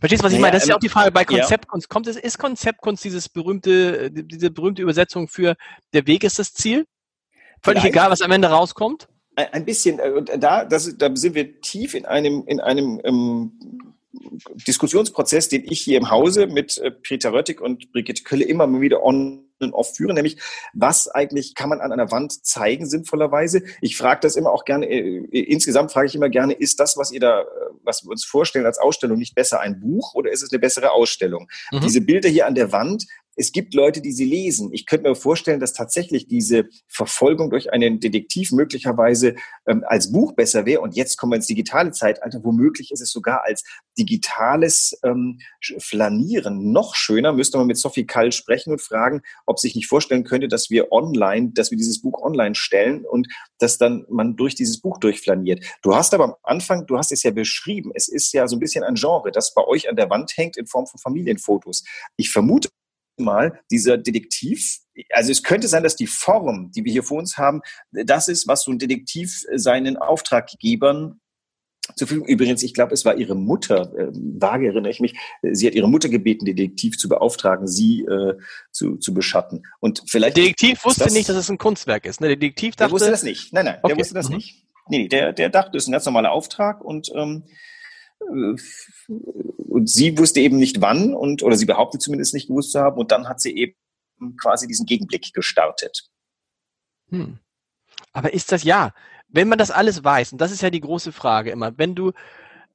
Verstehst 0.00 0.22
du, 0.22 0.26
was 0.26 0.32
ich 0.32 0.40
meine? 0.40 0.52
Das 0.52 0.64
ist 0.64 0.68
ja 0.68 0.76
auch 0.76 0.80
die 0.80 0.88
Frage 0.88 1.12
bei 1.12 1.24
Konzeptkunst. 1.24 1.88
Kommt 1.88 2.06
es, 2.06 2.16
ist 2.16 2.38
Konzeptkunst 2.38 3.04
dieses 3.04 3.28
berühmte, 3.28 4.10
diese 4.10 4.50
berühmte 4.50 4.82
Übersetzung 4.82 5.28
für 5.28 5.56
der 5.92 6.06
Weg 6.06 6.24
ist 6.24 6.38
das 6.38 6.52
Ziel? 6.52 6.86
Völlig 7.62 7.80
Vielleicht. 7.80 7.94
egal, 7.94 8.10
was 8.10 8.20
am 8.20 8.30
Ende 8.30 8.48
rauskommt? 8.48 9.08
Ein 9.36 9.64
bisschen, 9.64 9.98
äh, 9.98 10.10
und 10.10 10.30
da, 10.38 10.64
das, 10.64 10.96
da 10.96 11.14
sind 11.16 11.34
wir 11.34 11.60
tief 11.60 11.94
in 11.94 12.06
einem, 12.06 12.44
in 12.46 12.60
einem 12.60 13.00
ähm, 13.04 13.52
Diskussionsprozess, 14.66 15.48
den 15.48 15.64
ich 15.64 15.80
hier 15.80 15.98
im 15.98 16.10
Hause 16.10 16.46
mit 16.46 16.78
äh, 16.78 16.90
Peter 16.90 17.32
Röttig 17.32 17.60
und 17.60 17.90
Brigitte 17.92 18.22
Kölle 18.22 18.44
immer 18.44 18.66
mal 18.66 18.80
wieder 18.80 19.02
on 19.02 19.43
oft 19.72 19.96
führen, 19.96 20.14
nämlich 20.14 20.38
was 20.72 21.08
eigentlich 21.08 21.54
kann 21.54 21.68
man 21.68 21.80
an 21.80 21.92
einer 21.92 22.10
Wand 22.10 22.44
zeigen 22.44 22.86
sinnvollerweise. 22.86 23.62
Ich 23.80 23.96
frage 23.96 24.20
das 24.20 24.36
immer 24.36 24.50
auch 24.50 24.64
gerne, 24.64 24.86
äh, 24.86 25.24
insgesamt 25.30 25.92
frage 25.92 26.06
ich 26.06 26.14
immer 26.14 26.28
gerne, 26.28 26.54
ist 26.54 26.80
das, 26.80 26.96
was 26.96 27.12
ihr 27.12 27.20
da, 27.20 27.42
äh, 27.42 27.44
was 27.82 28.04
wir 28.04 28.10
uns 28.10 28.24
vorstellen 28.24 28.66
als 28.66 28.78
Ausstellung, 28.78 29.18
nicht 29.18 29.34
besser 29.34 29.60
ein 29.60 29.80
Buch 29.80 30.14
oder 30.14 30.30
ist 30.30 30.42
es 30.42 30.52
eine 30.52 30.58
bessere 30.58 30.90
Ausstellung? 30.90 31.48
Mhm. 31.70 31.80
Diese 31.80 32.00
Bilder 32.00 32.28
hier 32.28 32.46
an 32.46 32.54
der 32.54 32.72
Wand, 32.72 33.06
es 33.36 33.52
gibt 33.52 33.74
Leute, 33.74 34.00
die 34.00 34.12
sie 34.12 34.24
lesen. 34.24 34.70
Ich 34.72 34.86
könnte 34.86 35.08
mir 35.08 35.14
vorstellen, 35.14 35.60
dass 35.60 35.72
tatsächlich 35.72 36.26
diese 36.28 36.68
Verfolgung 36.88 37.50
durch 37.50 37.72
einen 37.72 38.00
Detektiv 38.00 38.52
möglicherweise 38.52 39.34
ähm, 39.66 39.84
als 39.86 40.12
Buch 40.12 40.32
besser 40.32 40.66
wäre. 40.66 40.80
Und 40.80 40.96
jetzt 40.96 41.16
kommen 41.16 41.32
wir 41.32 41.36
ins 41.36 41.46
digitale 41.46 41.90
Zeitalter. 41.92 42.42
Womöglich 42.44 42.92
ist 42.92 43.00
es 43.00 43.10
sogar 43.10 43.44
als 43.44 43.64
digitales 43.98 44.98
ähm, 45.04 45.38
Flanieren 45.78 46.72
noch 46.72 46.94
schöner. 46.94 47.32
Müsste 47.32 47.58
man 47.58 47.66
mit 47.66 47.78
Sophie 47.78 48.06
Kall 48.06 48.32
sprechen 48.32 48.72
und 48.72 48.80
fragen, 48.80 49.22
ob 49.46 49.58
sich 49.58 49.74
nicht 49.74 49.88
vorstellen 49.88 50.24
könnte, 50.24 50.48
dass 50.48 50.70
wir 50.70 50.92
online, 50.92 51.50
dass 51.54 51.70
wir 51.70 51.78
dieses 51.78 52.00
Buch 52.00 52.22
online 52.22 52.54
stellen 52.54 53.04
und 53.04 53.28
dass 53.58 53.78
dann 53.78 54.04
man 54.08 54.36
durch 54.36 54.54
dieses 54.54 54.80
Buch 54.80 54.98
durchflaniert. 54.98 55.64
Du 55.82 55.94
hast 55.94 56.14
aber 56.14 56.24
am 56.24 56.34
Anfang, 56.42 56.86
du 56.86 56.98
hast 56.98 57.12
es 57.12 57.22
ja 57.22 57.30
beschrieben, 57.30 57.92
es 57.94 58.08
ist 58.08 58.32
ja 58.32 58.46
so 58.48 58.56
ein 58.56 58.60
bisschen 58.60 58.84
ein 58.84 58.94
Genre, 58.94 59.30
das 59.30 59.54
bei 59.54 59.64
euch 59.64 59.88
an 59.88 59.96
der 59.96 60.10
Wand 60.10 60.36
hängt 60.36 60.56
in 60.56 60.66
Form 60.66 60.86
von 60.86 61.00
Familienfotos. 61.00 61.84
Ich 62.16 62.30
vermute 62.30 62.68
mal, 63.16 63.60
dieser 63.70 63.98
Detektiv, 63.98 64.78
also 65.10 65.30
es 65.30 65.42
könnte 65.42 65.68
sein, 65.68 65.82
dass 65.82 65.96
die 65.96 66.06
Form, 66.06 66.70
die 66.72 66.84
wir 66.84 66.92
hier 66.92 67.02
vor 67.02 67.18
uns 67.18 67.36
haben, 67.38 67.60
das 67.90 68.28
ist, 68.28 68.46
was 68.46 68.64
so 68.64 68.72
ein 68.72 68.78
Detektiv 68.78 69.44
seinen 69.54 69.96
Auftraggebern 69.96 71.20
zu 71.96 72.06
viel. 72.06 72.18
Übrigens, 72.18 72.62
ich 72.62 72.74
glaube, 72.74 72.94
es 72.94 73.04
war 73.04 73.16
ihre 73.16 73.34
Mutter, 73.34 73.92
äh, 73.96 74.08
vage 74.12 74.68
erinnere 74.68 74.90
ich 74.90 75.00
mich, 75.00 75.14
sie 75.42 75.66
hat 75.66 75.74
ihre 75.74 75.88
Mutter 75.88 76.08
gebeten, 76.08 76.46
Detektiv 76.46 76.96
zu 76.98 77.08
beauftragen, 77.08 77.66
sie 77.66 78.02
äh, 78.02 78.38
zu, 78.72 78.96
zu 78.96 79.12
beschatten. 79.12 79.66
Und 79.80 80.02
vielleicht. 80.06 80.36
Detektiv 80.36 80.84
wusste 80.84 81.04
das, 81.04 81.12
nicht, 81.12 81.28
dass 81.28 81.36
es 81.36 81.50
ein 81.50 81.58
Kunstwerk 81.58 82.06
ist. 82.06 82.20
Ne? 82.20 82.28
Detektiv 82.28 82.76
dachte. 82.76 82.88
Der 82.88 82.92
wusste 82.92 83.10
das 83.10 83.22
nicht. 83.22 83.52
Nein, 83.52 83.66
nein, 83.66 83.78
okay. 83.82 83.88
der 83.88 83.98
wusste 83.98 84.14
das 84.14 84.28
mhm. 84.28 84.36
nicht. 84.36 84.64
Nee, 84.88 85.08
der, 85.08 85.32
der 85.32 85.48
dachte, 85.48 85.76
es 85.76 85.84
ist 85.84 85.88
ein 85.88 85.92
ganz 85.92 86.04
normaler 86.04 86.32
Auftrag 86.32 86.82
und 86.82 87.10
ähm, 87.14 87.44
äh, 87.44 87.50
und 88.20 89.88
sie 89.88 90.16
wusste 90.18 90.40
eben 90.40 90.56
nicht 90.56 90.80
wann 90.80 91.14
und 91.14 91.42
oder 91.42 91.56
sie 91.56 91.66
behauptet 91.66 92.02
zumindest 92.02 92.34
nicht 92.34 92.48
gewusst 92.48 92.72
zu 92.72 92.80
haben 92.80 92.98
und 92.98 93.10
dann 93.10 93.28
hat 93.28 93.40
sie 93.40 93.56
eben 93.56 93.76
quasi 94.40 94.66
diesen 94.66 94.86
Gegenblick 94.86 95.32
gestartet. 95.32 96.08
Hm. 97.10 97.38
Aber 98.12 98.32
ist 98.32 98.52
das 98.52 98.64
ja, 98.64 98.92
wenn 99.28 99.48
man 99.48 99.58
das 99.58 99.70
alles 99.70 100.04
weiß, 100.04 100.32
und 100.32 100.40
das 100.40 100.52
ist 100.52 100.62
ja 100.62 100.70
die 100.70 100.80
große 100.80 101.12
Frage 101.12 101.50
immer, 101.50 101.76
wenn 101.76 101.94
du, 101.94 102.12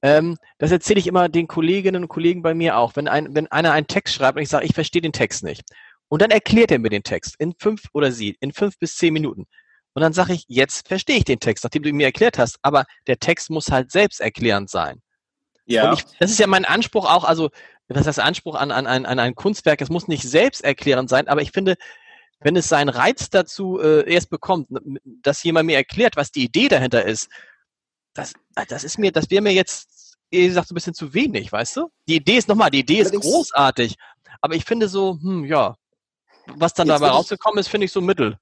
ähm, 0.02 0.38
das 0.58 0.72
erzähle 0.72 1.00
ich 1.00 1.08
immer 1.08 1.30
den 1.30 1.48
Kolleginnen 1.48 2.04
und 2.04 2.10
Kollegen 2.10 2.42
bei 2.42 2.54
mir 2.54 2.78
auch, 2.78 2.96
wenn, 2.96 3.08
ein, 3.08 3.34
wenn 3.34 3.48
einer 3.48 3.72
einen 3.72 3.88
Text 3.88 4.16
schreibt 4.16 4.38
und 4.38 4.44
ich 4.44 4.50
sage, 4.50 4.66
ich 4.66 4.74
verstehe 4.74 5.02
den 5.02 5.14
Text 5.14 5.44
nicht. 5.44 5.64
Und 6.10 6.22
dann 6.22 6.32
erklärt 6.32 6.72
er 6.72 6.80
mir 6.80 6.90
den 6.90 7.04
Text 7.04 7.36
in 7.38 7.54
fünf 7.58 7.84
oder 7.94 8.12
sie 8.12 8.36
in 8.40 8.52
fünf 8.52 8.78
bis 8.80 8.96
zehn 8.96 9.14
Minuten. 9.14 9.46
Und 9.94 10.02
dann 10.02 10.14
sage 10.14 10.34
ich, 10.34 10.46
jetzt 10.48 10.88
verstehe 10.88 11.18
ich 11.18 11.24
den 11.24 11.40
Text, 11.40 11.64
nachdem 11.64 11.84
du 11.84 11.90
ihn 11.90 11.96
mir 11.96 12.06
erklärt 12.06 12.38
hast, 12.38 12.58
aber 12.62 12.86
der 13.08 13.20
Text 13.20 13.50
muss 13.50 13.72
halt 13.72 13.92
selbst 13.92 14.20
erklärend 14.20 14.70
sein. 14.70 15.02
Ja. 15.70 15.94
Ich, 15.94 16.04
das 16.20 16.32
ist 16.32 16.40
ja 16.40 16.48
mein 16.48 16.66
Anspruch 16.66 17.06
auch, 17.06 17.24
also 17.24 17.50
was 17.88 18.08
heißt 18.08 18.20
Anspruch 18.20 18.56
an, 18.56 18.72
an, 18.72 18.88
an, 18.88 19.06
an 19.06 19.20
ein 19.20 19.36
Kunstwerk? 19.36 19.82
Es 19.82 19.90
muss 19.90 20.08
nicht 20.08 20.24
selbsterklärend 20.24 21.10
sein, 21.10 21.28
aber 21.28 21.42
ich 21.42 21.52
finde, 21.52 21.76
wenn 22.40 22.56
es 22.56 22.70
seinen 22.70 22.90
Reiz 22.90 23.30
dazu 23.30 23.80
äh, 23.80 24.12
erst 24.12 24.30
bekommt, 24.30 24.68
dass 25.04 25.44
jemand 25.44 25.68
mir 25.68 25.76
erklärt, 25.76 26.16
was 26.16 26.32
die 26.32 26.44
Idee 26.44 26.70
dahinter 26.70 27.06
ist, 27.06 27.30
das, 28.14 28.34
das 28.68 28.84
ist 28.84 28.98
mir, 28.98 29.12
das 29.12 29.30
wäre 29.30 29.42
mir 29.42 29.54
jetzt, 29.54 30.18
wie 30.32 30.48
gesagt, 30.48 30.68
so 30.68 30.74
ein 30.74 30.76
bisschen 30.76 30.94
zu 30.94 31.14
wenig, 31.14 31.52
weißt 31.52 31.78
du? 31.78 31.92
Die 32.08 32.16
Idee 32.16 32.38
ist 32.38 32.48
nochmal, 32.48 32.72
die 32.72 32.80
Idee 32.80 33.00
ist 33.00 33.14
großartig, 33.14 33.96
aber 34.42 34.56
ich 34.56 34.66
finde 34.66 34.88
so, 34.88 35.20
hm, 35.22 35.46
ja, 35.46 35.76
was 36.56 36.74
dann 36.74 36.88
dabei 36.88 37.10
rausgekommen 37.10 37.60
ist, 37.60 37.68
finde 37.68 37.86
ich 37.86 37.92
so 37.92 38.02
mittel. 38.02 38.40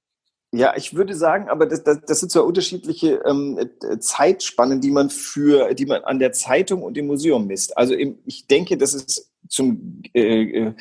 Ja, 0.50 0.74
ich 0.76 0.94
würde 0.94 1.14
sagen, 1.14 1.50
aber 1.50 1.66
das, 1.66 1.84
das, 1.84 2.00
das 2.06 2.20
sind 2.20 2.32
zwar 2.32 2.46
unterschiedliche 2.46 3.20
ähm, 3.26 3.58
äh, 3.58 3.98
Zeitspannen, 3.98 4.80
die 4.80 4.90
man 4.90 5.10
für, 5.10 5.74
die 5.74 5.84
man 5.84 6.04
an 6.04 6.18
der 6.18 6.32
Zeitung 6.32 6.82
und 6.82 6.96
im 6.96 7.06
Museum 7.06 7.46
misst. 7.46 7.76
Also 7.76 7.94
im, 7.94 8.18
ich 8.24 8.46
denke, 8.46 8.78
das 8.78 8.94
ist 8.94 9.30
zum 9.48 10.02
äh, 10.14 10.42
äh 10.42 10.74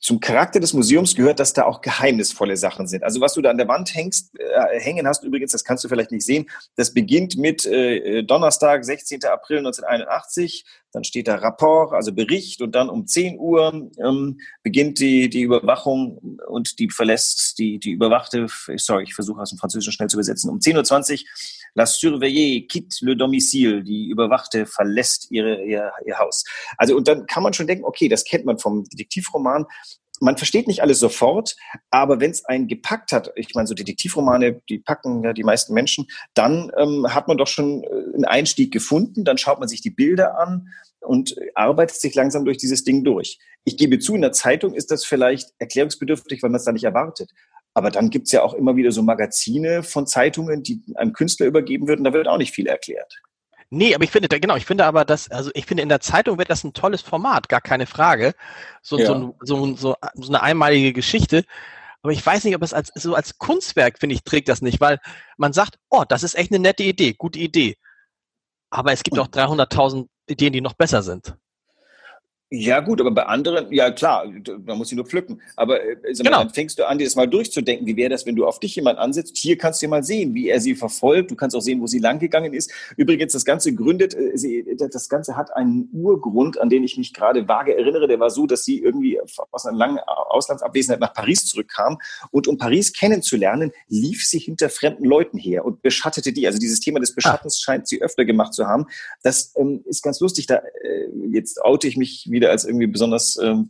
zum 0.00 0.20
Charakter 0.20 0.60
des 0.60 0.74
Museums 0.74 1.14
gehört, 1.14 1.40
dass 1.40 1.52
da 1.52 1.64
auch 1.64 1.80
geheimnisvolle 1.80 2.56
Sachen 2.56 2.86
sind. 2.86 3.02
Also 3.02 3.20
was 3.20 3.34
du 3.34 3.42
da 3.42 3.50
an 3.50 3.58
der 3.58 3.68
Wand 3.68 3.94
hängst, 3.94 4.30
äh, 4.38 4.80
hängen 4.80 5.06
hast, 5.06 5.24
übrigens, 5.24 5.52
das 5.52 5.64
kannst 5.64 5.84
du 5.84 5.88
vielleicht 5.88 6.12
nicht 6.12 6.24
sehen, 6.24 6.48
das 6.76 6.94
beginnt 6.94 7.36
mit 7.36 7.66
äh, 7.66 8.22
Donnerstag, 8.22 8.84
16. 8.84 9.24
April 9.24 9.58
1981, 9.58 10.64
dann 10.92 11.04
steht 11.04 11.28
da 11.28 11.36
Rapport, 11.36 11.92
also 11.92 12.12
Bericht 12.12 12.62
und 12.62 12.74
dann 12.74 12.88
um 12.88 13.06
10 13.06 13.38
Uhr 13.38 13.90
ähm, 14.04 14.38
beginnt 14.62 14.98
die, 15.00 15.28
die 15.28 15.42
Überwachung 15.42 16.38
und 16.48 16.78
die 16.78 16.88
verlässt 16.90 17.58
die, 17.58 17.78
die 17.78 17.90
überwachte, 17.92 18.46
sorry, 18.76 19.04
ich 19.04 19.14
versuche 19.14 19.40
aus 19.40 19.50
dem 19.50 19.58
Französischen 19.58 19.92
schnell 19.92 20.08
zu 20.08 20.16
übersetzen, 20.16 20.50
um 20.50 20.58
10.20 20.58 21.12
Uhr 21.12 21.28
La 21.74 21.84
Surveillée 21.84 22.66
quitte 22.66 23.04
le 23.04 23.16
domicile, 23.16 23.84
die 23.84 24.08
Überwachte 24.08 24.66
verlässt 24.66 25.30
ihre, 25.30 25.62
ihr, 25.64 25.92
ihr 26.06 26.18
Haus. 26.18 26.44
Also 26.76 26.96
und 26.96 27.06
dann 27.06 27.26
kann 27.26 27.42
man 27.42 27.52
schon 27.52 27.66
denken, 27.66 27.84
okay, 27.84 28.08
das 28.08 28.24
kennt 28.24 28.46
man 28.46 28.58
vom 28.58 28.84
Detektivroman, 28.84 29.66
man 30.20 30.36
versteht 30.36 30.66
nicht 30.66 30.82
alles 30.82 30.98
sofort, 30.98 31.56
aber 31.90 32.20
wenn 32.20 32.30
es 32.30 32.44
einen 32.44 32.68
gepackt 32.68 33.12
hat, 33.12 33.30
ich 33.36 33.54
meine, 33.54 33.66
so 33.66 33.74
Detektivromane, 33.74 34.60
die 34.68 34.78
packen 34.78 35.22
ja 35.22 35.32
die 35.32 35.44
meisten 35.44 35.74
Menschen, 35.74 36.06
dann 36.34 36.70
ähm, 36.76 37.06
hat 37.14 37.28
man 37.28 37.38
doch 37.38 37.46
schon 37.46 37.84
äh, 37.84 37.86
einen 38.14 38.24
Einstieg 38.24 38.72
gefunden, 38.72 39.24
dann 39.24 39.38
schaut 39.38 39.60
man 39.60 39.68
sich 39.68 39.80
die 39.80 39.90
Bilder 39.90 40.38
an 40.38 40.68
und 41.00 41.36
arbeitet 41.54 42.00
sich 42.00 42.14
langsam 42.14 42.44
durch 42.44 42.58
dieses 42.58 42.84
Ding 42.84 43.04
durch. 43.04 43.38
Ich 43.64 43.76
gebe 43.76 43.98
zu, 43.98 44.14
in 44.14 44.22
der 44.22 44.32
Zeitung 44.32 44.74
ist 44.74 44.90
das 44.90 45.04
vielleicht 45.04 45.52
erklärungsbedürftig, 45.58 46.42
weil 46.42 46.50
man 46.50 46.58
es 46.58 46.64
da 46.64 46.72
nicht 46.72 46.84
erwartet. 46.84 47.30
Aber 47.74 47.90
dann 47.90 48.10
gibt's 48.10 48.32
ja 48.32 48.42
auch 48.42 48.54
immer 48.54 48.76
wieder 48.76 48.90
so 48.90 49.02
Magazine 49.02 49.82
von 49.82 50.06
Zeitungen, 50.06 50.62
die 50.62 50.82
einem 50.96 51.12
Künstler 51.12 51.46
übergeben 51.46 51.86
würden, 51.86 52.04
da 52.04 52.12
wird 52.12 52.26
auch 52.26 52.38
nicht 52.38 52.54
viel 52.54 52.66
erklärt. 52.66 53.20
Nee, 53.70 53.94
aber 53.94 54.04
ich 54.04 54.10
finde, 54.10 54.28
genau, 54.28 54.56
ich 54.56 54.64
finde 54.64 54.86
aber, 54.86 55.04
dass, 55.04 55.30
also 55.30 55.50
ich 55.54 55.66
finde, 55.66 55.82
in 55.82 55.90
der 55.90 56.00
Zeitung 56.00 56.38
wird 56.38 56.48
das 56.48 56.64
ein 56.64 56.72
tolles 56.72 57.02
Format, 57.02 57.48
gar 57.50 57.60
keine 57.60 57.86
Frage. 57.86 58.34
So, 58.80 58.98
ja. 58.98 59.06
so, 59.06 59.36
so, 59.40 59.76
so, 59.76 59.96
so 60.14 60.28
eine 60.28 60.42
einmalige 60.42 60.94
Geschichte. 60.94 61.44
Aber 62.02 62.12
ich 62.12 62.24
weiß 62.24 62.44
nicht, 62.44 62.54
ob 62.54 62.62
es 62.62 62.72
als, 62.72 62.90
so 62.94 63.14
als 63.14 63.36
Kunstwerk, 63.38 63.98
finde 63.98 64.14
ich, 64.14 64.24
trägt 64.24 64.48
das 64.48 64.62
nicht, 64.62 64.80
weil 64.80 65.00
man 65.36 65.52
sagt, 65.52 65.78
oh, 65.90 66.04
das 66.08 66.22
ist 66.22 66.34
echt 66.34 66.50
eine 66.50 66.60
nette 66.60 66.82
Idee, 66.82 67.12
gute 67.12 67.38
Idee. 67.38 67.76
Aber 68.70 68.92
es 68.92 69.02
gibt 69.02 69.18
auch 69.18 69.28
300.000 69.28 70.08
Ideen, 70.28 70.52
die 70.52 70.60
noch 70.60 70.74
besser 70.74 71.02
sind. 71.02 71.36
Ja, 72.50 72.80
gut, 72.80 72.98
aber 73.02 73.10
bei 73.10 73.26
anderen, 73.26 73.70
ja 73.70 73.90
klar, 73.90 74.24
man 74.64 74.78
muss 74.78 74.88
sie 74.88 74.96
nur 74.96 75.04
pflücken. 75.04 75.42
Aber 75.54 75.84
äh, 75.84 75.96
genau. 76.16 76.38
dann 76.38 76.48
fängst 76.48 76.78
du 76.78 76.88
an, 76.88 76.96
dir 76.96 77.04
das 77.04 77.14
mal 77.14 77.28
durchzudenken. 77.28 77.86
Wie 77.86 77.96
wäre 77.96 78.08
das, 78.08 78.24
wenn 78.24 78.36
du 78.36 78.46
auf 78.46 78.58
dich 78.58 78.74
jemand 78.74 78.98
ansetzt? 78.98 79.36
Hier 79.36 79.58
kannst 79.58 79.82
du 79.82 79.86
ja 79.86 79.90
mal 79.90 80.02
sehen, 80.02 80.32
wie 80.32 80.48
er 80.48 80.58
sie 80.58 80.74
verfolgt. 80.74 81.30
Du 81.30 81.34
kannst 81.36 81.54
auch 81.54 81.60
sehen, 81.60 81.82
wo 81.82 81.86
sie 81.86 81.98
langgegangen 81.98 82.54
ist. 82.54 82.72
Übrigens, 82.96 83.34
das 83.34 83.44
Ganze 83.44 83.74
gründet, 83.74 84.14
äh, 84.14 84.38
sie, 84.38 84.64
das 84.78 85.10
Ganze 85.10 85.36
hat 85.36 85.54
einen 85.54 85.90
Urgrund, 85.92 86.58
an 86.58 86.70
den 86.70 86.84
ich 86.84 86.96
mich 86.96 87.12
gerade 87.12 87.48
vage 87.48 87.76
erinnere. 87.76 88.08
Der 88.08 88.18
war 88.18 88.30
so, 88.30 88.46
dass 88.46 88.64
sie 88.64 88.78
irgendwie 88.78 89.20
aus 89.50 89.66
einer 89.66 89.76
langen 89.76 89.98
Auslandsabwesenheit 89.98 91.00
nach 91.00 91.12
Paris 91.12 91.44
zurückkam. 91.44 91.98
Und 92.30 92.48
um 92.48 92.56
Paris 92.56 92.94
kennenzulernen, 92.94 93.72
lief 93.88 94.24
sie 94.24 94.38
hinter 94.38 94.70
fremden 94.70 95.04
Leuten 95.04 95.36
her 95.36 95.66
und 95.66 95.82
beschattete 95.82 96.32
die. 96.32 96.46
Also 96.46 96.58
dieses 96.58 96.80
Thema 96.80 96.98
des 96.98 97.14
Beschattens 97.14 97.58
ah. 97.60 97.62
scheint 97.62 97.88
sie 97.88 98.00
öfter 98.00 98.24
gemacht 98.24 98.54
zu 98.54 98.66
haben. 98.66 98.86
Das 99.22 99.52
ähm, 99.56 99.82
ist 99.84 100.02
ganz 100.02 100.18
lustig. 100.20 100.46
Da, 100.46 100.56
äh, 100.56 101.08
jetzt 101.30 101.62
oute 101.62 101.86
ich 101.88 101.98
mich 101.98 102.26
wieder 102.30 102.37
wieder 102.38 102.50
als 102.50 102.64
irgendwie 102.64 102.86
besonders 102.86 103.36
ähm, 103.42 103.68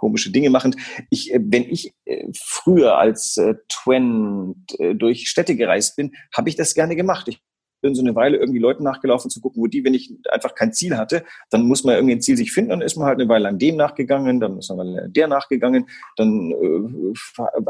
komische 0.00 0.30
Dinge 0.30 0.50
machend. 0.50 0.76
Ich, 1.10 1.32
äh, 1.32 1.40
wenn 1.42 1.64
ich 1.64 1.92
äh, 2.06 2.26
früher 2.34 2.98
als 2.98 3.36
äh, 3.36 3.54
Twen 3.68 4.66
äh, 4.78 4.94
durch 4.94 5.28
Städte 5.28 5.54
gereist 5.54 5.96
bin, 5.96 6.12
habe 6.34 6.48
ich 6.48 6.56
das 6.56 6.74
gerne 6.74 6.96
gemacht. 6.96 7.28
Ich 7.28 7.40
bin 7.80 7.94
so 7.94 8.02
eine 8.02 8.14
Weile 8.14 8.36
irgendwie 8.36 8.58
Leuten 8.58 8.84
nachgelaufen 8.84 9.30
zu 9.30 9.40
gucken, 9.40 9.62
wo 9.62 9.66
die, 9.66 9.84
wenn 9.84 9.94
ich 9.94 10.12
einfach 10.30 10.54
kein 10.54 10.72
Ziel 10.72 10.96
hatte, 10.96 11.24
dann 11.50 11.66
muss 11.66 11.84
man 11.84 11.94
irgendwie 11.94 12.14
ein 12.14 12.20
Ziel 12.20 12.36
sich 12.36 12.52
finden, 12.52 12.70
dann 12.70 12.80
ist 12.80 12.96
man 12.96 13.06
halt 13.06 13.20
eine 13.20 13.28
Weile 13.28 13.44
lang 13.44 13.58
dem 13.58 13.76
nachgegangen, 13.76 14.40
dann 14.40 14.58
ist 14.58 14.70
man 14.70 15.12
der 15.12 15.28
nachgegangen, 15.28 15.86
dann 16.16 16.50
äh, 16.52 17.14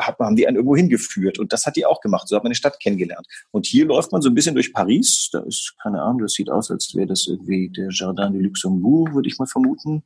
hat 0.01 0.19
man, 0.19 0.29
haben 0.29 0.37
die 0.37 0.47
einen 0.47 0.57
irgendwo 0.57 0.77
hingeführt 0.77 1.39
und 1.39 1.53
das 1.53 1.67
hat 1.67 1.77
die 1.77 1.87
auch 1.87 2.01
gemacht, 2.01 2.29
so 2.29 2.37
hat 2.37 2.43
man 2.43 2.49
eine 2.49 2.55
Stadt 2.55 2.81
kennengelernt. 2.81 3.27
Und 3.51 3.67
hier 3.67 3.87
läuft 3.87 4.13
man 4.13 4.23
so 4.23 4.29
ein 4.29 4.35
bisschen 4.35 4.55
durch 4.55 4.73
Paris, 4.73 5.31
da 5.33 5.41
ist, 5.41 5.75
keine 5.83 6.03
Ahnung, 6.03 6.21
das 6.21 6.33
sieht 6.33 6.51
aus, 6.51 6.71
als 6.71 6.95
wäre 6.95 7.07
das 7.07 7.27
irgendwie 7.27 7.69
der 7.69 7.89
Jardin 7.91 8.33
de 8.33 8.43
Luxembourg, 8.43 9.15
würde 9.15 9.29
ich 9.29 9.39
mal 9.39 9.47
vermuten, 9.47 10.03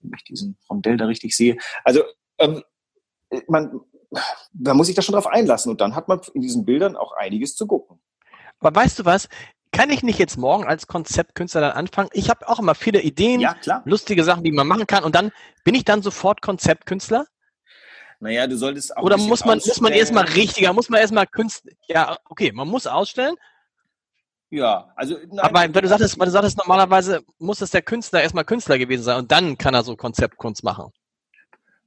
wenn 0.00 0.12
ich 0.16 0.24
diesen 0.24 0.56
Rondell 0.68 0.96
da 0.96 1.06
richtig 1.06 1.36
sehe. 1.36 1.56
Also 1.84 2.02
ähm, 2.38 2.62
man, 3.48 3.80
man 4.52 4.76
muss 4.76 4.86
sich 4.88 4.96
da 4.96 5.02
schon 5.02 5.14
drauf 5.14 5.26
einlassen 5.26 5.70
und 5.70 5.80
dann 5.80 5.94
hat 5.94 6.08
man 6.08 6.20
in 6.34 6.42
diesen 6.42 6.64
Bildern 6.64 6.96
auch 6.96 7.12
einiges 7.12 7.56
zu 7.56 7.66
gucken. 7.66 7.98
Aber 8.62 8.74
weißt 8.74 9.00
du 9.00 9.04
was? 9.04 9.28
Kann 9.72 9.90
ich 9.90 10.02
nicht 10.02 10.18
jetzt 10.18 10.36
morgen 10.36 10.64
als 10.64 10.86
Konzeptkünstler 10.86 11.62
dann 11.62 11.72
anfangen? 11.72 12.10
Ich 12.12 12.28
habe 12.28 12.46
auch 12.48 12.58
immer 12.58 12.74
viele 12.74 13.00
Ideen, 13.00 13.40
ja, 13.40 13.56
lustige 13.84 14.22
Sachen, 14.22 14.44
die 14.44 14.52
man 14.52 14.66
machen 14.66 14.86
kann. 14.86 15.02
Und 15.02 15.14
dann 15.14 15.32
bin 15.64 15.74
ich 15.74 15.84
dann 15.84 16.02
sofort 16.02 16.42
Konzeptkünstler? 16.42 17.26
Naja, 18.20 18.46
du 18.46 18.56
solltest 18.56 18.96
auch. 18.96 19.02
Oder 19.02 19.16
muss 19.16 19.44
man, 19.44 19.58
muss 19.58 19.80
man 19.80 19.92
erstmal 19.92 20.24
richtiger, 20.24 20.72
muss 20.72 20.88
man 20.88 21.00
erstmal 21.00 21.26
Künstler. 21.26 21.72
Ja, 21.88 22.18
okay, 22.26 22.52
man 22.52 22.68
muss 22.68 22.86
ausstellen. 22.86 23.34
Ja, 24.50 24.92
also. 24.94 25.16
Nein, 25.28 25.40
aber 25.40 25.62
wenn 25.62 25.72
du 25.72 25.88
sagtest, 25.88 26.18
wenn 26.20 26.26
du 26.26 26.30
sagtest, 26.30 26.58
normalerweise 26.58 27.22
muss 27.38 27.62
es 27.62 27.70
der 27.70 27.82
Künstler 27.82 28.22
erstmal 28.22 28.44
Künstler 28.44 28.76
gewesen 28.78 29.02
sein 29.02 29.18
und 29.18 29.32
dann 29.32 29.56
kann 29.56 29.72
er 29.72 29.82
so 29.82 29.96
Konzeptkunst 29.96 30.62
machen. 30.62 30.92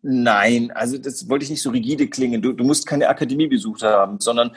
Nein, 0.07 0.69
also 0.69 1.00
das 1.00 1.29
wollte 1.29 1.45
ich 1.45 1.50
nicht 1.50 1.63
so 1.63 1.71
rigide 1.71 2.07
klingen. 2.07 2.39
Du, 2.39 2.53
du 2.53 2.63
musst 2.63 2.85
keine 2.85 3.09
Akademie 3.09 3.47
besucht 3.47 3.81
haben, 3.81 4.19
sondern 4.19 4.51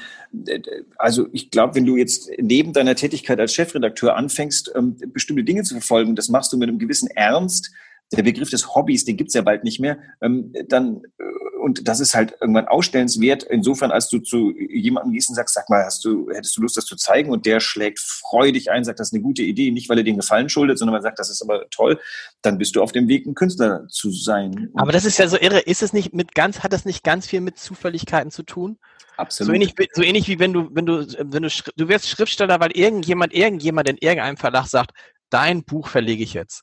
äh, 0.47 0.61
also 0.99 1.27
ich 1.33 1.51
glaube, 1.51 1.75
wenn 1.75 1.87
du 1.87 1.97
jetzt 1.97 2.31
neben 2.39 2.75
deiner 2.75 2.95
Tätigkeit 2.95 3.41
als 3.41 3.55
Chefredakteur 3.55 4.15
anfängst, 4.15 4.71
ähm, 4.75 4.99
bestimmte 5.07 5.45
Dinge 5.45 5.63
zu 5.63 5.73
verfolgen, 5.73 6.17
das 6.17 6.29
machst 6.29 6.53
du 6.53 6.59
mit 6.59 6.69
einem 6.69 6.79
gewissen 6.79 7.09
Ernst. 7.09 7.73
Der 8.13 8.23
Begriff 8.23 8.51
des 8.51 8.75
Hobbys, 8.75 9.07
den 9.07 9.17
gibt's 9.17 9.33
ja 9.33 9.41
bald 9.41 9.65
nicht 9.65 9.81
mehr. 9.81 9.99
Ähm, 10.21 10.53
dann 10.69 11.01
äh, 11.17 11.25
und 11.59 11.89
das 11.89 12.01
ist 12.01 12.15
halt 12.15 12.37
irgendwann 12.41 12.69
ausstellenswert, 12.69 13.43
insofern, 13.43 13.91
als 13.91 14.09
du 14.09 14.19
zu 14.21 14.53
jemandem 14.57 15.13
gehst 15.13 15.29
und 15.29 15.35
sagst, 15.35 15.55
sag 15.55 15.69
mal, 15.69 15.85
hast 15.85 16.05
du, 16.05 16.31
hättest 16.31 16.57
du 16.57 16.63
Lust, 16.63 16.77
das 16.77 16.87
zu 16.87 16.97
zeigen? 16.97 17.31
Und 17.31 17.47
der 17.47 17.61
schlägt 17.61 17.99
freudig 17.99 18.71
ein, 18.71 18.85
sagt, 18.85 19.01
das 19.01 19.09
ist 19.09 19.15
eine 19.15 19.23
gute 19.23 19.43
Idee, 19.43 19.71
nicht 19.71 19.89
weil 19.89 19.99
er 19.99 20.05
den 20.05 20.17
Gefallen 20.17 20.49
schuldet, 20.49 20.79
sondern 20.79 20.95
weil 20.95 21.01
er 21.01 21.03
sagt, 21.03 21.19
das 21.19 21.31
ist 21.31 21.43
aber 21.43 21.69
toll, 21.71 22.01
dann 22.43 22.59
bist 22.59 22.77
du 22.77 22.83
auf 22.83 22.93
dem 22.93 23.09
Weg, 23.09 23.27
ein 23.27 23.35
Künstler 23.35 23.87
zu 23.89 24.11
sein. 24.11 24.71
Aber 24.75 24.93
das 24.93 25.05
ist 25.05 25.19
ja 25.19 25.29
so 25.29 25.39
irre. 25.39 25.61
Ist 25.61 25.83
es 25.83 25.93
nicht 25.93 26.15
mit 26.15 26.35
ganz, 26.35 26.61
hat 26.61 26.73
das 26.73 26.85
nicht 26.85 27.05
ganz 27.05 27.27
viel 27.27 27.41
mit 27.41 27.59
Zufälligkeiten 27.59 28.31
zu 28.31 28.43
tun? 28.43 28.79
Absolut. 29.17 29.49
So 29.49 29.55
ähnlich, 29.55 29.75
so 29.93 30.03
ähnlich 30.03 30.29
wie 30.29 30.39
wenn 30.39 30.53
du, 30.53 30.69
wenn 30.73 30.87
du, 30.87 31.07
wenn 31.19 31.43
du, 31.43 31.49
du 31.77 31.89
wirst 31.89 32.09
Schriftsteller, 32.09 32.61
weil 32.61 32.71
irgendjemand, 32.73 33.35
irgendjemand 33.35 33.89
in 33.89 33.99
irgendeinem 33.99 34.37
Verlag 34.37 34.67
sagt, 34.67 34.93
dein 35.31 35.65
Buch 35.65 35.89
verlege 35.89 36.23
ich 36.23 36.35
jetzt. 36.35 36.63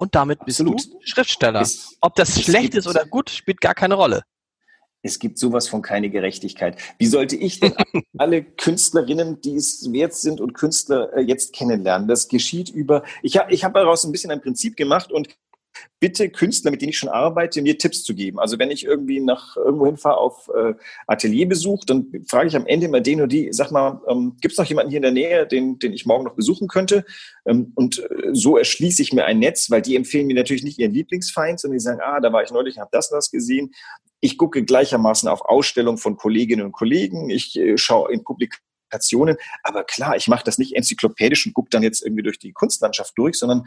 Und 0.00 0.14
damit 0.14 0.46
bist 0.46 0.62
Absolut. 0.62 0.80
du 0.80 0.98
Schriftsteller. 1.02 1.60
Es, 1.60 1.98
Ob 2.00 2.14
das 2.14 2.40
schlecht 2.42 2.74
ist 2.74 2.88
oder 2.88 3.04
gut, 3.04 3.28
spielt 3.28 3.60
gar 3.60 3.74
keine 3.74 3.94
Rolle. 3.94 4.24
Es 5.02 5.18
gibt 5.18 5.38
sowas 5.38 5.68
von 5.68 5.82
keine 5.82 6.08
Gerechtigkeit. 6.08 6.78
Wie 6.96 7.04
sollte 7.04 7.36
ich 7.36 7.60
denn 7.60 7.74
alle 8.18 8.42
Künstlerinnen, 8.42 9.42
die 9.42 9.56
es 9.56 9.92
wert 9.92 10.14
sind 10.14 10.40
und 10.40 10.54
Künstler 10.54 11.12
äh, 11.14 11.20
jetzt 11.20 11.52
kennenlernen? 11.52 12.08
Das 12.08 12.28
geschieht 12.28 12.70
über, 12.70 13.04
ich 13.22 13.36
habe 13.36 13.52
ich 13.52 13.62
hab 13.62 13.74
daraus 13.74 14.04
ein 14.04 14.12
bisschen 14.12 14.30
ein 14.30 14.40
Prinzip 14.40 14.74
gemacht 14.74 15.12
und 15.12 15.28
bitte 16.00 16.30
Künstler, 16.30 16.70
mit 16.70 16.80
denen 16.80 16.90
ich 16.90 16.98
schon 16.98 17.08
arbeite, 17.08 17.62
mir 17.62 17.78
Tipps 17.78 18.02
zu 18.04 18.14
geben. 18.14 18.38
Also 18.38 18.58
wenn 18.58 18.70
ich 18.70 18.84
irgendwie 18.84 19.20
nach 19.20 19.56
irgendwo 19.56 19.86
hinfahre 19.86 20.16
auf 20.16 20.48
äh, 20.48 20.74
Atelierbesuch, 21.06 21.84
dann 21.84 22.10
frage 22.26 22.48
ich 22.48 22.56
am 22.56 22.66
Ende 22.66 22.86
immer 22.86 23.00
den 23.00 23.20
oder 23.20 23.28
die, 23.28 23.52
sag 23.52 23.70
mal, 23.70 24.00
ähm, 24.08 24.36
gibt 24.40 24.52
es 24.52 24.58
noch 24.58 24.64
jemanden 24.64 24.90
hier 24.90 24.98
in 24.98 25.02
der 25.02 25.12
Nähe, 25.12 25.46
den, 25.46 25.78
den 25.78 25.92
ich 25.92 26.06
morgen 26.06 26.24
noch 26.24 26.34
besuchen 26.34 26.68
könnte? 26.68 27.04
Ähm, 27.44 27.72
und 27.74 27.98
äh, 27.98 28.30
so 28.32 28.56
erschließe 28.56 29.02
ich 29.02 29.12
mir 29.12 29.24
ein 29.24 29.38
Netz, 29.38 29.70
weil 29.70 29.82
die 29.82 29.96
empfehlen 29.96 30.26
mir 30.26 30.36
natürlich 30.36 30.64
nicht 30.64 30.78
ihren 30.78 30.92
Lieblingsfeind, 30.92 31.60
sondern 31.60 31.78
die 31.78 31.82
sagen, 31.82 32.00
ah, 32.02 32.20
da 32.20 32.32
war 32.32 32.42
ich 32.42 32.50
neulich, 32.50 32.78
habe 32.78 32.90
das 32.92 33.10
und 33.10 33.16
das 33.16 33.30
gesehen. 33.30 33.72
Ich 34.20 34.38
gucke 34.38 34.64
gleichermaßen 34.64 35.28
auf 35.28 35.42
Ausstellungen 35.42 35.98
von 35.98 36.16
Kolleginnen 36.16 36.64
und 36.64 36.72
Kollegen. 36.72 37.30
Ich 37.30 37.58
äh, 37.58 37.76
schaue 37.76 38.12
in 38.12 38.24
Publikationen. 38.24 39.36
Aber 39.62 39.84
klar, 39.84 40.16
ich 40.16 40.28
mache 40.28 40.44
das 40.44 40.58
nicht 40.58 40.74
enzyklopädisch 40.74 41.46
und 41.46 41.54
gucke 41.54 41.70
dann 41.70 41.82
jetzt 41.82 42.02
irgendwie 42.02 42.22
durch 42.22 42.38
die 42.38 42.52
Kunstlandschaft 42.52 43.12
durch, 43.16 43.38
sondern 43.38 43.64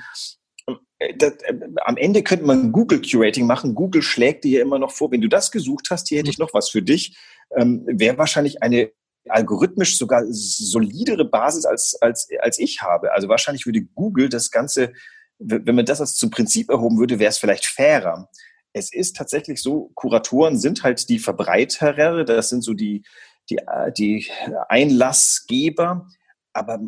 das, 1.17 1.33
äh, 1.43 1.53
am 1.85 1.97
Ende 1.97 2.23
könnte 2.23 2.45
man 2.45 2.71
Google 2.71 3.01
Curating 3.01 3.45
machen. 3.45 3.75
Google 3.75 4.01
schlägt 4.01 4.43
dir 4.43 4.59
ja 4.59 4.61
immer 4.61 4.79
noch 4.79 4.91
vor, 4.91 5.11
wenn 5.11 5.21
du 5.21 5.27
das 5.27 5.51
gesucht 5.51 5.87
hast, 5.89 6.09
hier 6.09 6.19
hätte 6.19 6.29
ich 6.29 6.37
noch 6.37 6.53
was 6.53 6.69
für 6.69 6.81
dich. 6.81 7.17
Ähm, 7.55 7.83
Wäre 7.85 8.17
wahrscheinlich 8.17 8.61
eine 8.63 8.91
algorithmisch 9.29 9.97
sogar 9.97 10.23
solidere 10.27 11.25
Basis 11.25 11.65
als, 11.65 11.97
als, 12.01 12.27
als 12.41 12.59
ich 12.59 12.81
habe. 12.81 13.13
Also 13.13 13.29
wahrscheinlich 13.29 13.65
würde 13.65 13.81
Google 13.81 14.27
das 14.27 14.51
Ganze, 14.51 14.91
wenn 15.39 15.75
man 15.75 15.85
das 15.85 16.01
als 16.01 16.15
zum 16.15 16.29
Prinzip 16.29 16.69
erhoben 16.69 16.99
würde, 16.99 17.19
wäre 17.19 17.29
es 17.29 17.37
vielleicht 17.37 17.65
fairer 17.65 18.29
es 18.73 18.91
ist 18.91 19.15
tatsächlich 19.15 19.61
so, 19.61 19.91
Kuratoren 19.93 20.57
sind 20.59 20.83
halt 20.83 21.07
die 21.09 21.19
Verbreiterer, 21.19 22.25
das 22.25 22.49
sind 22.49 22.63
so 22.63 22.73
die, 22.73 23.03
die, 23.49 23.57
äh, 23.57 23.91
die 23.91 24.27
Einlassgeber, 24.67 26.07
aber 26.53 26.79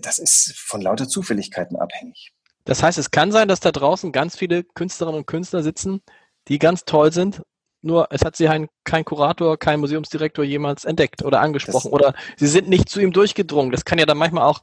das 0.00 0.18
ist 0.18 0.54
von 0.56 0.80
lauter 0.80 1.08
Zufälligkeiten 1.08 1.76
abhängig. 1.76 2.32
Das 2.68 2.82
heißt, 2.82 2.98
es 2.98 3.10
kann 3.10 3.32
sein, 3.32 3.48
dass 3.48 3.60
da 3.60 3.72
draußen 3.72 4.12
ganz 4.12 4.36
viele 4.36 4.62
Künstlerinnen 4.62 5.20
und 5.20 5.26
Künstler 5.26 5.62
sitzen, 5.62 6.02
die 6.48 6.58
ganz 6.58 6.84
toll 6.84 7.14
sind, 7.14 7.40
nur 7.80 8.08
es 8.10 8.22
hat 8.26 8.36
sie 8.36 8.46
ein, 8.46 8.68
kein 8.84 9.06
Kurator, 9.06 9.56
kein 9.56 9.80
Museumsdirektor 9.80 10.44
jemals 10.44 10.84
entdeckt 10.84 11.24
oder 11.24 11.40
angesprochen 11.40 11.90
das, 11.90 11.92
oder 11.92 12.14
sie 12.36 12.46
sind 12.46 12.68
nicht 12.68 12.90
zu 12.90 13.00
ihm 13.00 13.10
durchgedrungen. 13.10 13.72
Das 13.72 13.86
kann 13.86 13.98
ja 13.98 14.04
dann 14.04 14.18
manchmal 14.18 14.44
auch, 14.44 14.60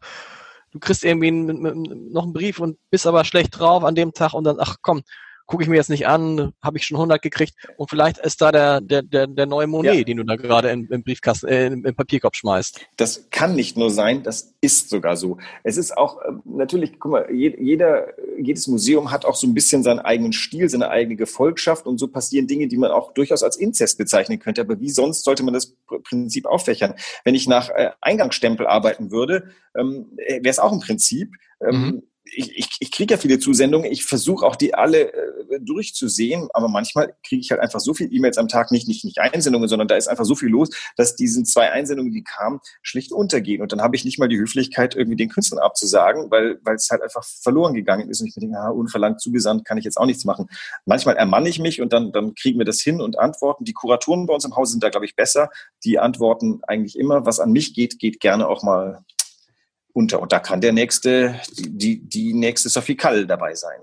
du 0.72 0.78
kriegst 0.78 1.04
irgendwie 1.04 1.30
einen, 1.30 2.12
noch 2.12 2.26
einen 2.26 2.34
Brief 2.34 2.60
und 2.60 2.78
bist 2.92 3.08
aber 3.08 3.26
schlecht 3.26 3.58
drauf 3.58 3.84
an 3.84 3.96
dem 3.96 4.14
Tag 4.14 4.36
und 4.36 4.44
dann, 4.44 4.58
ach 4.60 4.76
komm, 4.84 5.02
gucke 5.46 5.64
ich 5.64 5.70
mir 5.70 5.76
jetzt 5.76 5.90
nicht 5.90 6.08
an, 6.08 6.54
habe 6.62 6.78
ich 6.78 6.86
schon 6.86 6.98
100 6.98 7.22
gekriegt 7.22 7.54
und 7.78 7.90
vielleicht 7.90 8.18
ist 8.18 8.42
da 8.42 8.52
der, 8.52 8.82
der, 8.82 9.04
der, 9.04 9.28
der 9.28 9.46
neue 9.46 9.68
Monet, 9.68 9.96
ja. 9.96 10.04
den 10.04 10.18
du 10.18 10.24
da 10.24 10.36
gerade 10.36 10.70
im, 10.70 10.88
im 10.92 11.04
Briefkasten, 11.04 11.48
äh, 11.48 11.68
im, 11.68 11.86
im 11.86 11.96
Papierkorb 11.96 12.36
schmeißt. 12.36 12.82
Das 12.98 13.30
kann 13.30 13.56
nicht 13.56 13.78
nur 13.78 13.92
sein, 13.92 14.24
das 14.24 14.56
ist 14.62 14.90
sogar 14.90 15.16
so. 15.18 15.38
Es 15.64 15.78
ist 15.78 15.96
auch, 15.98 16.22
äh, 16.22 16.32
natürlich, 16.46 17.00
guck 17.00 17.12
mal, 17.12 17.32
jeder, 17.32 18.08
jedes 18.40 18.68
Museum 18.68 19.12
hat 19.12 19.26
auch 19.26 19.36
so 19.36 19.46
ein 19.46 19.54
bisschen 19.54 19.84
seinen 19.84 20.00
eigenen 20.00 20.34
Stil, 20.34 20.68
seine 20.68 20.90
eigene 20.90 21.16
Gefolgschaft 21.16 21.86
und 21.86 22.00
so 22.00 22.08
passieren 22.08 22.48
Dinge, 22.48 22.68
die 22.68 22.78
man 22.78 22.92
auch 22.92 23.14
durchaus 23.14 23.44
als 23.44 23.58
Inzest 23.58 23.98
bezeichnen 23.98 24.40
könnte. 24.40 24.62
Aber 24.62 24.80
wie 24.80 24.90
sonst 24.90 25.24
sollte 25.24 25.44
man 25.44 25.54
das 25.54 25.76
Prinzip 26.04 26.48
auffächern? 26.48 26.96
Wenn 27.24 27.36
ich 27.36 27.48
nach 27.48 27.70
äh, 27.70 27.92
Eingangsstempel 28.02 28.66
arbeiten 28.66 29.12
würde, 29.12 29.50
ähm, 29.78 30.08
äh, 30.18 30.36
wäre 30.36 30.50
es 30.50 30.60
auch 30.60 30.72
ein 30.72 30.80
Prinzip. 30.80 31.32
Ähm, 31.62 31.82
mhm 31.82 32.04
ich, 32.26 32.58
ich, 32.58 32.70
ich 32.80 32.92
kriege 32.92 33.14
ja 33.14 33.18
viele 33.20 33.40
Zusendungen, 33.40 33.92
ich 33.92 34.04
versuche 34.04 34.46
auch 34.46 34.56
die 34.56 34.74
alle 34.74 35.14
äh, 35.14 35.60
durchzusehen, 35.62 36.48
aber 36.54 36.68
manchmal 36.68 37.16
kriege 37.24 37.40
ich 37.40 37.52
halt 37.52 37.62
einfach 37.62 37.80
so 37.80 37.94
viele 37.94 38.10
E-Mails 38.10 38.38
am 38.38 38.48
Tag, 38.48 38.72
nicht, 38.72 38.88
nicht, 38.88 39.06
nicht 39.06 39.20
Einsendungen, 39.20 39.70
sondern 39.70 39.88
da 39.88 39.96
ist 39.96 40.08
einfach 40.08 40.26
so 40.26 40.36
viel 40.36 40.50
los, 40.50 40.70
dass 40.98 41.16
diesen 41.16 41.46
zwei 41.46 41.72
Einsendungen, 41.72 42.12
die 42.12 42.24
kamen, 42.24 42.60
schlicht 42.82 43.12
untergehen. 43.12 43.62
Und 43.62 43.72
dann 43.72 43.82
habe 43.82 43.96
ich 43.96 44.06
nicht 44.06 44.18
mal 44.18 44.28
die 44.28 44.38
Höflichkeit, 44.38 44.96
irgendwie 44.96 45.18
den 45.18 45.30
Künstlern 45.30 45.60
abzusagen, 45.60 46.32
weil, 46.32 46.60
weil 46.64 46.76
es 46.76 46.90
halt 46.90 47.02
einfach 47.02 47.24
verloren 47.24 47.74
gegangen 47.74 48.10
ist 48.10 48.22
und 48.22 48.28
ich 48.28 48.36
mir 48.36 48.42
denke, 48.42 48.58
ah, 48.58 48.70
unverlangt 48.70 49.22
zugesandt, 49.22 49.66
kann 49.66 49.78
ich 49.78 49.86
jetzt 49.86 49.98
auch 49.98 50.06
nichts 50.06 50.26
machen. 50.26 50.48
Manchmal 50.86 51.16
ermanne 51.16 51.50
ich 51.50 51.60
mich 51.60 51.82
und 51.82 51.94
dann, 51.94 52.12
dann 52.12 52.34
kriegen 52.34 52.58
wir 52.60 52.66
das 52.66 52.82
hin 52.82 53.02
und 53.02 53.20
antworten. 53.20 53.66
Die 53.66 53.74
Kuratoren 53.74 54.26
bei 54.26 54.34
uns 54.34 54.46
im 54.46 54.56
Haus 54.56 54.72
sind 54.72 54.84
da, 54.84 54.90
glaube 54.90 55.06
ich, 55.06 55.16
besser. 55.16 55.50
Die 55.84 56.00
antworten 56.00 56.62
eigentlich 56.68 56.98
immer, 56.98 57.26
was 57.26 57.40
an 57.40 57.52
mich 57.52 57.74
geht, 57.74 58.00
geht 58.00 58.20
gerne 58.20 58.48
auch 58.48 58.64
mal 58.64 59.04
unter. 59.96 60.22
Und 60.22 60.32
da 60.32 60.40
kann 60.40 60.62
der 60.62 60.74
nächste, 60.74 61.40
die, 61.58 61.98
die 62.00 62.34
nächste 62.34 62.70
Sophie 62.70 62.96
Kall 62.96 63.26
dabei 63.26 63.56
sein. 63.56 63.80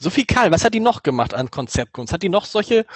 Sophie 0.00 0.24
Karl, 0.24 0.52
was 0.52 0.64
hat 0.64 0.74
die 0.74 0.80
noch 0.80 1.02
gemacht 1.02 1.34
an 1.34 1.50
Konzeptkunst? 1.50 2.12
Hat 2.12 2.22
die 2.22 2.28
noch 2.28 2.44
solche 2.44 2.86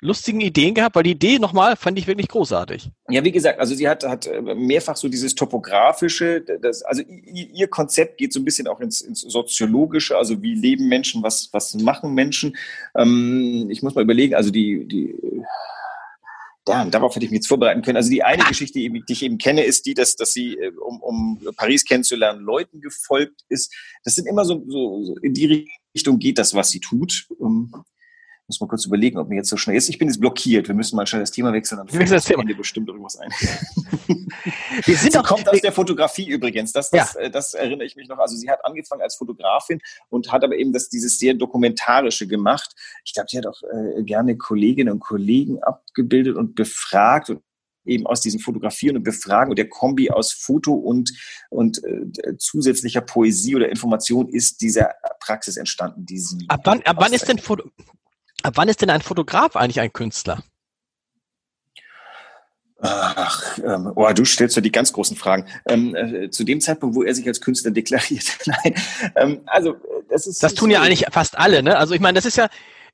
lustigen 0.00 0.40
Ideen 0.40 0.74
gehabt? 0.74 0.96
Weil 0.96 1.04
die 1.04 1.12
Idee 1.12 1.38
nochmal 1.38 1.76
fand 1.76 1.96
ich 1.96 2.08
wirklich 2.08 2.26
großartig. 2.26 2.90
Ja, 3.08 3.22
wie 3.22 3.30
gesagt, 3.30 3.60
also 3.60 3.74
sie 3.76 3.88
hat, 3.88 4.02
hat 4.02 4.26
äh, 4.26 4.40
mehrfach 4.40 4.96
so 4.96 5.08
dieses 5.08 5.36
topografische, 5.36 6.40
das, 6.40 6.82
also 6.82 7.02
ihr 7.06 7.68
Konzept 7.68 8.18
geht 8.18 8.32
so 8.32 8.40
ein 8.40 8.44
bisschen 8.44 8.66
auch 8.66 8.80
ins, 8.80 9.00
ins 9.00 9.20
soziologische, 9.20 10.16
also 10.16 10.42
wie 10.42 10.54
leben 10.54 10.88
Menschen, 10.88 11.22
was, 11.22 11.50
was 11.52 11.74
machen 11.74 12.14
Menschen. 12.14 12.56
Ähm, 12.96 13.68
ich 13.70 13.82
muss 13.82 13.94
mal 13.94 14.02
überlegen, 14.02 14.34
also 14.34 14.50
die, 14.50 14.88
die 14.88 15.14
ja, 16.70 16.84
darauf 16.84 17.14
hätte 17.14 17.24
ich 17.24 17.30
mich 17.30 17.38
jetzt 17.38 17.48
vorbereiten 17.48 17.82
können. 17.82 17.96
Also 17.96 18.10
die 18.10 18.22
eine 18.22 18.44
Geschichte, 18.44 18.78
die 18.78 19.02
ich 19.08 19.22
eben 19.22 19.38
kenne, 19.38 19.64
ist 19.64 19.86
die, 19.86 19.94
dass, 19.94 20.16
dass 20.16 20.32
sie, 20.32 20.54
äh, 20.54 20.72
um, 20.78 21.00
um 21.00 21.40
Paris 21.56 21.84
kennenzulernen, 21.84 22.42
Leuten 22.42 22.80
gefolgt 22.80 23.44
ist. 23.48 23.74
Das 24.04 24.14
sind 24.14 24.26
immer 24.26 24.44
so, 24.44 24.64
so 24.68 25.16
in 25.22 25.34
die 25.34 25.68
Richtung 25.94 26.18
geht 26.18 26.38
das, 26.38 26.54
was 26.54 26.70
sie 26.70 26.80
tut. 26.80 27.26
Muss 28.50 28.60
mal 28.60 28.66
kurz 28.66 28.84
überlegen, 28.84 29.16
ob 29.18 29.28
mir 29.28 29.36
jetzt 29.36 29.48
so 29.48 29.56
schnell 29.56 29.76
ist. 29.76 29.88
Ich 29.88 29.96
bin 29.96 30.08
jetzt 30.08 30.18
blockiert. 30.18 30.66
Wir 30.66 30.74
müssen 30.74 30.96
mal 30.96 31.06
schnell 31.06 31.20
das 31.20 31.30
Thema 31.30 31.52
wechseln. 31.52 31.78
Dann 31.78 31.86
fällt 31.86 32.10
das 32.10 32.24
Thema. 32.24 32.42
bestimmt 32.42 32.88
irgendwas 32.88 33.16
ein. 33.16 33.30
Wir 34.84 34.96
sind 34.96 35.12
sie 35.12 35.22
kommt 35.22 35.48
aus 35.48 35.60
der 35.60 35.70
Fotografie 35.70 36.26
übrigens. 36.28 36.72
Das, 36.72 36.90
das, 36.90 37.14
ja. 37.14 37.20
Äh, 37.20 37.30
das 37.30 37.54
erinnere 37.54 37.84
ich 37.84 37.94
mich 37.94 38.08
noch. 38.08 38.18
Also 38.18 38.34
sie 38.34 38.50
hat 38.50 38.64
angefangen 38.64 39.02
als 39.02 39.14
Fotografin 39.14 39.80
und 40.08 40.32
hat 40.32 40.42
aber 40.42 40.56
eben 40.56 40.72
das, 40.72 40.88
dieses 40.88 41.16
sehr 41.16 41.34
dokumentarische 41.34 42.26
gemacht. 42.26 42.74
Ich 43.04 43.14
glaube, 43.14 43.28
sie 43.30 43.38
hat 43.38 43.46
auch 43.46 43.62
äh, 43.62 44.02
gerne 44.02 44.36
Kolleginnen 44.36 44.94
und 44.94 44.98
Kollegen 44.98 45.62
abgebildet 45.62 46.34
und 46.34 46.56
befragt 46.56 47.30
und 47.30 47.40
eben 47.84 48.06
aus 48.06 48.20
diesem 48.20 48.40
Fotografieren 48.40 48.96
und 48.96 49.04
Befragen 49.04 49.50
und 49.50 49.58
der 49.58 49.68
Kombi 49.68 50.10
aus 50.10 50.32
Foto 50.32 50.72
und, 50.72 51.12
und 51.50 51.82
äh, 51.84 52.36
zusätzlicher 52.36 53.00
Poesie 53.00 53.56
oder 53.56 53.68
Information 53.68 54.28
ist 54.28 54.60
diese 54.60 54.88
Praxis 55.20 55.56
entstanden, 55.56 56.04
die 56.04 56.18
sie. 56.18 56.46
Ab 56.48 56.60
wann, 56.64 56.82
ab 56.82 56.96
wann 56.98 57.12
ist 57.12 57.28
denn 57.28 57.38
Foto, 57.38 57.70
Ab 58.42 58.54
wann 58.56 58.68
ist 58.68 58.80
denn 58.80 58.90
ein 58.90 59.02
Fotograf 59.02 59.56
eigentlich 59.56 59.80
ein 59.80 59.92
Künstler? 59.92 60.42
Ach, 62.82 63.58
ähm, 63.58 63.92
oh, 63.94 64.10
du 64.12 64.24
stellst 64.24 64.56
ja 64.56 64.62
die 64.62 64.72
ganz 64.72 64.92
großen 64.92 65.16
Fragen. 65.16 65.46
Ähm, 65.68 65.94
äh, 65.94 66.30
zu 66.30 66.44
dem 66.44 66.60
Zeitpunkt, 66.60 66.96
wo 66.96 67.02
er 67.02 67.14
sich 67.14 67.26
als 67.26 67.40
Künstler 67.40 67.70
deklariert. 67.72 68.38
Nein, 68.46 68.74
ähm, 69.16 69.42
also 69.46 69.76
das 70.08 70.26
ist. 70.26 70.42
Das 70.42 70.54
tun 70.54 70.70
ja 70.70 70.80
eigentlich 70.80 71.04
fast 71.10 71.36
alle, 71.36 71.62
ne? 71.62 71.76
Also 71.76 71.94
ich 71.94 72.00
meine, 72.00 72.16
das 72.16 72.24
ist 72.24 72.36
ja. 72.36 72.48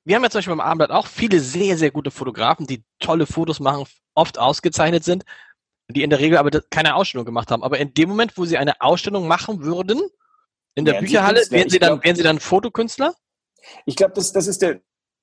Wir 0.04 0.16
haben 0.16 0.22
ja 0.22 0.30
zum 0.30 0.38
Beispiel 0.38 0.52
beim 0.52 0.60
Abendblatt 0.60 0.90
auch 0.90 1.06
viele 1.06 1.40
sehr, 1.40 1.76
sehr 1.76 1.90
gute 1.90 2.12
Fotografen, 2.12 2.66
die 2.66 2.84
tolle 3.00 3.26
Fotos 3.26 3.58
machen, 3.58 3.86
oft 4.14 4.38
ausgezeichnet 4.38 5.02
sind, 5.04 5.24
die 5.88 6.02
in 6.02 6.10
der 6.10 6.20
Regel 6.20 6.38
aber 6.38 6.50
keine 6.70 6.94
Ausstellung 6.94 7.24
gemacht 7.24 7.50
haben. 7.50 7.64
Aber 7.64 7.78
in 7.78 7.92
dem 7.92 8.10
Moment, 8.10 8.36
wo 8.36 8.44
sie 8.44 8.56
eine 8.56 8.80
Ausstellung 8.80 9.26
machen 9.26 9.64
würden, 9.64 10.00
in 10.76 10.84
der 10.84 10.94
ja, 10.94 11.00
Bücherhalle, 11.00 11.42
wären 11.50 11.70
sie, 11.70 11.80
dann, 11.80 11.94
glaub, 11.94 12.04
wären 12.04 12.16
sie 12.16 12.22
dann 12.22 12.38
Fotokünstler? 12.38 13.14
Ich 13.84 13.96
glaube, 13.96 14.14
das, 14.14 14.32
das 14.32 14.46
ist 14.46 14.62
der, 14.62 14.80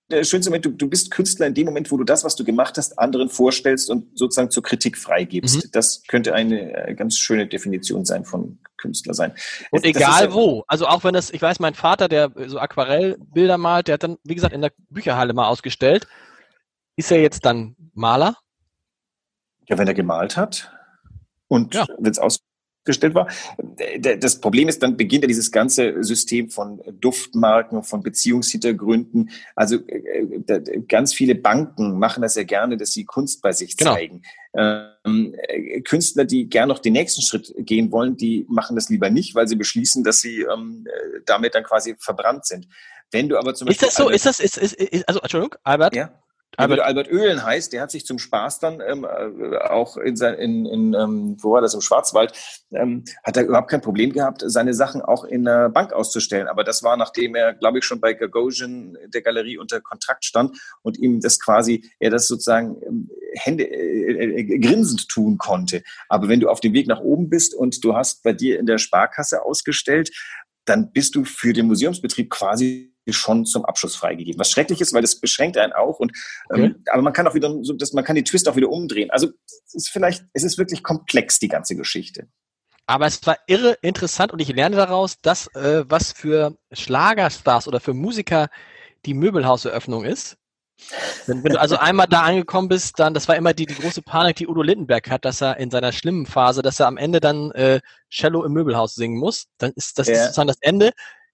der 0.09 0.23
schönste 0.23 0.49
Moment, 0.49 0.65
du, 0.65 0.71
du 0.71 0.89
bist 0.89 1.11
Künstler 1.11 1.47
in 1.47 1.53
dem 1.53 1.65
Moment, 1.65 1.91
wo 1.91 1.97
du 1.97 2.03
das, 2.03 2.23
was 2.23 2.35
du 2.35 2.43
gemacht 2.43 2.77
hast, 2.77 2.99
anderen 2.99 3.29
vorstellst 3.29 3.89
und 3.89 4.17
sozusagen 4.17 4.51
zur 4.51 4.63
Kritik 4.63 4.97
freigibst. 4.97 5.63
Mhm. 5.63 5.69
Das 5.71 6.03
könnte 6.07 6.33
eine 6.33 6.87
äh, 6.87 6.93
ganz 6.93 7.17
schöne 7.17 7.47
Definition 7.47 8.05
sein 8.05 8.25
von 8.25 8.59
Künstler 8.77 9.13
sein. 9.13 9.31
Und 9.71 9.85
das 9.85 9.89
egal 9.89 10.25
ja, 10.25 10.33
wo. 10.33 10.63
Also 10.67 10.87
auch 10.87 11.03
wenn 11.03 11.13
das, 11.13 11.31
ich 11.31 11.41
weiß, 11.41 11.59
mein 11.59 11.73
Vater, 11.73 12.09
der 12.09 12.31
so 12.47 12.59
Aquarellbilder 12.59 13.57
malt, 13.57 13.87
der 13.87 13.93
hat 13.93 14.03
dann, 14.03 14.17
wie 14.23 14.35
gesagt, 14.35 14.53
in 14.53 14.61
der 14.61 14.73
Bücherhalle 14.89 15.33
mal 15.33 15.47
ausgestellt. 15.47 16.07
Ist 16.95 17.11
er 17.11 17.21
jetzt 17.21 17.45
dann 17.45 17.75
Maler? 17.93 18.35
Ja, 19.67 19.77
wenn 19.77 19.87
er 19.87 19.93
gemalt 19.93 20.35
hat. 20.35 20.71
Und 21.47 21.73
ja. 21.75 21.85
wenn 21.97 22.11
es 22.11 22.19
aus 22.19 22.39
gestellt 22.85 23.15
war. 23.15 23.27
Das 24.19 24.39
Problem 24.39 24.67
ist, 24.67 24.83
dann 24.83 24.97
beginnt 24.97 25.23
ja 25.23 25.27
dieses 25.27 25.51
ganze 25.51 26.03
System 26.03 26.49
von 26.49 26.81
Duftmarken, 26.99 27.83
von 27.83 28.03
Beziehungshintergründen. 28.03 29.29
Also 29.55 29.77
äh, 29.87 30.81
ganz 30.87 31.13
viele 31.13 31.35
Banken 31.35 31.97
machen 31.97 32.21
das 32.21 32.35
ja 32.35 32.43
gerne, 32.43 32.77
dass 32.77 32.91
sie 32.91 33.05
Kunst 33.05 33.41
bei 33.41 33.51
sich 33.51 33.77
genau. 33.77 33.93
zeigen. 33.93 34.21
Ähm, 34.55 35.35
äh, 35.47 35.81
Künstler, 35.81 36.25
die 36.25 36.49
gern 36.49 36.69
noch 36.69 36.79
den 36.79 36.93
nächsten 36.93 37.21
Schritt 37.21 37.53
gehen 37.57 37.91
wollen, 37.91 38.17
die 38.17 38.45
machen 38.49 38.75
das 38.75 38.89
lieber 38.89 39.09
nicht, 39.09 39.33
weil 39.35 39.47
sie 39.47 39.55
beschließen, 39.55 40.03
dass 40.03 40.19
sie 40.19 40.41
ähm, 40.41 40.85
damit 41.25 41.55
dann 41.55 41.63
quasi 41.63 41.95
verbrannt 41.97 42.45
sind. 42.45 42.67
Wenn 43.11 43.29
du 43.29 43.37
aber 43.37 43.53
zum 43.53 43.67
Beispiel. 43.67 43.87
Ist 43.87 43.97
das 43.97 44.05
so? 44.05 44.09
Ist 44.09 44.25
das, 44.25 44.39
ist, 44.39 44.57
ist, 44.57 44.73
ist 44.73 45.07
also, 45.07 45.21
Entschuldigung, 45.21 45.55
Albert? 45.63 45.95
Ja. 45.95 46.11
Albert, 46.57 46.81
Albert 46.81 47.11
Oehlen 47.11 47.43
heißt, 47.43 47.73
der 47.73 47.81
hat 47.81 47.91
sich 47.91 48.05
zum 48.05 48.19
Spaß 48.19 48.59
dann 48.59 48.81
ähm, 48.85 49.05
äh, 49.05 49.57
auch 49.57 49.97
in 49.97 50.15
sein, 50.15 50.35
in, 50.35 50.65
in 50.65 50.93
ähm, 50.93 51.37
wo 51.39 51.53
war 51.53 51.61
das 51.61 51.73
im 51.73 51.81
Schwarzwald, 51.81 52.33
ähm, 52.73 53.03
hat 53.23 53.37
er 53.37 53.45
überhaupt 53.45 53.69
kein 53.69 53.81
Problem 53.81 54.13
gehabt, 54.13 54.43
seine 54.45 54.73
Sachen 54.73 55.01
auch 55.01 55.23
in 55.23 55.45
der 55.45 55.69
Bank 55.69 55.93
auszustellen. 55.93 56.47
Aber 56.47 56.63
das 56.63 56.83
war, 56.83 56.95
nachdem 56.97 57.35
er, 57.35 57.53
glaube 57.53 57.79
ich, 57.79 57.85
schon 57.85 57.99
bei 57.99 58.13
Gagosian 58.13 58.97
der 59.07 59.21
Galerie 59.21 59.57
unter 59.57 59.81
Kontrakt 59.81 60.25
stand 60.25 60.57
und 60.81 60.97
ihm 60.97 61.19
das 61.21 61.39
quasi, 61.39 61.89
er 61.99 62.11
das 62.11 62.27
sozusagen 62.27 62.77
ähm, 62.85 63.09
Hände 63.33 63.63
äh, 63.63 64.41
äh, 64.41 64.59
grinsend 64.59 65.07
tun 65.09 65.37
konnte. 65.37 65.83
Aber 66.07 66.29
wenn 66.29 66.39
du 66.39 66.49
auf 66.49 66.59
dem 66.59 66.73
Weg 66.73 66.87
nach 66.87 66.99
oben 66.99 67.29
bist 67.29 67.55
und 67.55 67.83
du 67.83 67.95
hast 67.95 68.23
bei 68.23 68.33
dir 68.33 68.59
in 68.59 68.65
der 68.65 68.77
Sparkasse 68.77 69.43
ausgestellt, 69.43 70.11
dann 70.65 70.91
bist 70.91 71.15
du 71.15 71.25
für 71.25 71.53
den 71.53 71.67
Museumsbetrieb 71.67 72.29
quasi 72.29 72.92
schon 73.11 73.45
zum 73.45 73.65
Abschluss 73.65 73.95
freigegeben. 73.95 74.39
Was 74.39 74.51
schrecklich 74.51 74.79
ist, 74.79 74.93
weil 74.93 75.01
das 75.01 75.19
beschränkt 75.19 75.57
einen 75.57 75.73
auch 75.73 75.99
und 75.99 76.13
okay. 76.49 76.65
ähm, 76.65 76.83
aber 76.91 77.01
man 77.01 77.13
kann 77.13 77.27
auch 77.27 77.33
wieder 77.33 77.53
so, 77.63 77.73
dass 77.73 77.93
man 77.93 78.03
kann 78.03 78.15
den 78.15 78.25
Twist 78.25 78.47
auch 78.47 78.55
wieder 78.55 78.69
umdrehen. 78.69 79.11
Also 79.11 79.29
es 79.65 79.73
ist 79.73 79.89
vielleicht, 79.89 80.23
es 80.33 80.43
ist 80.43 80.57
wirklich 80.57 80.83
komplex 80.83 81.39
die 81.39 81.49
ganze 81.49 81.75
Geschichte. 81.75 82.27
Aber 82.85 83.05
es 83.05 83.25
war 83.25 83.37
irre 83.47 83.77
interessant 83.81 84.31
und 84.31 84.39
ich 84.39 84.49
lerne 84.49 84.75
daraus, 84.75 85.19
dass 85.21 85.47
äh, 85.55 85.85
was 85.87 86.11
für 86.11 86.57
Schlagerstars 86.71 87.67
oder 87.67 87.79
für 87.79 87.93
Musiker 87.93 88.49
die 89.05 89.13
Möbelhauseröffnung 89.13 90.05
ist. 90.05 90.37
Wenn, 91.27 91.43
wenn, 91.43 91.53
du 91.53 91.59
also 91.59 91.77
einmal 91.79 92.07
da 92.07 92.21
angekommen 92.21 92.67
bist, 92.67 92.99
dann, 92.99 93.13
das 93.13 93.27
war 93.27 93.37
immer 93.37 93.53
die, 93.53 93.65
die 93.65 93.75
große 93.75 94.01
Panik, 94.01 94.35
die 94.35 94.47
Udo 94.47 94.61
Lindenberg 94.61 95.09
hat, 95.09 95.23
dass 95.23 95.41
er 95.41 95.57
in 95.57 95.71
seiner 95.71 95.91
schlimmen 95.91 96.25
Phase, 96.25 96.61
dass 96.61 96.79
er 96.79 96.87
am 96.87 96.97
Ende 96.97 97.19
dann 97.19 97.51
äh, 97.51 97.79
Cello 98.09 98.43
im 98.43 98.51
Möbelhaus 98.51 98.95
singen 98.95 99.17
muss. 99.17 99.45
Dann 99.59 99.71
ist 99.75 99.97
das 99.97 100.07
ja. 100.07 100.15
sozusagen 100.15 100.47
das 100.47 100.61
Ende 100.61 100.91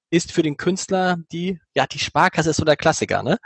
ist 0.09 0.31
für 0.31 0.43
den 0.43 0.57
Künstler 0.57 1.17
die, 1.31 1.59
ja, 1.75 1.87
die 1.87 1.99
Sparkasse 1.99 2.51
ist 2.51 2.57
so 2.57 2.65
der 2.65 2.77
Klassiker, 2.77 3.23
ne? 3.23 3.37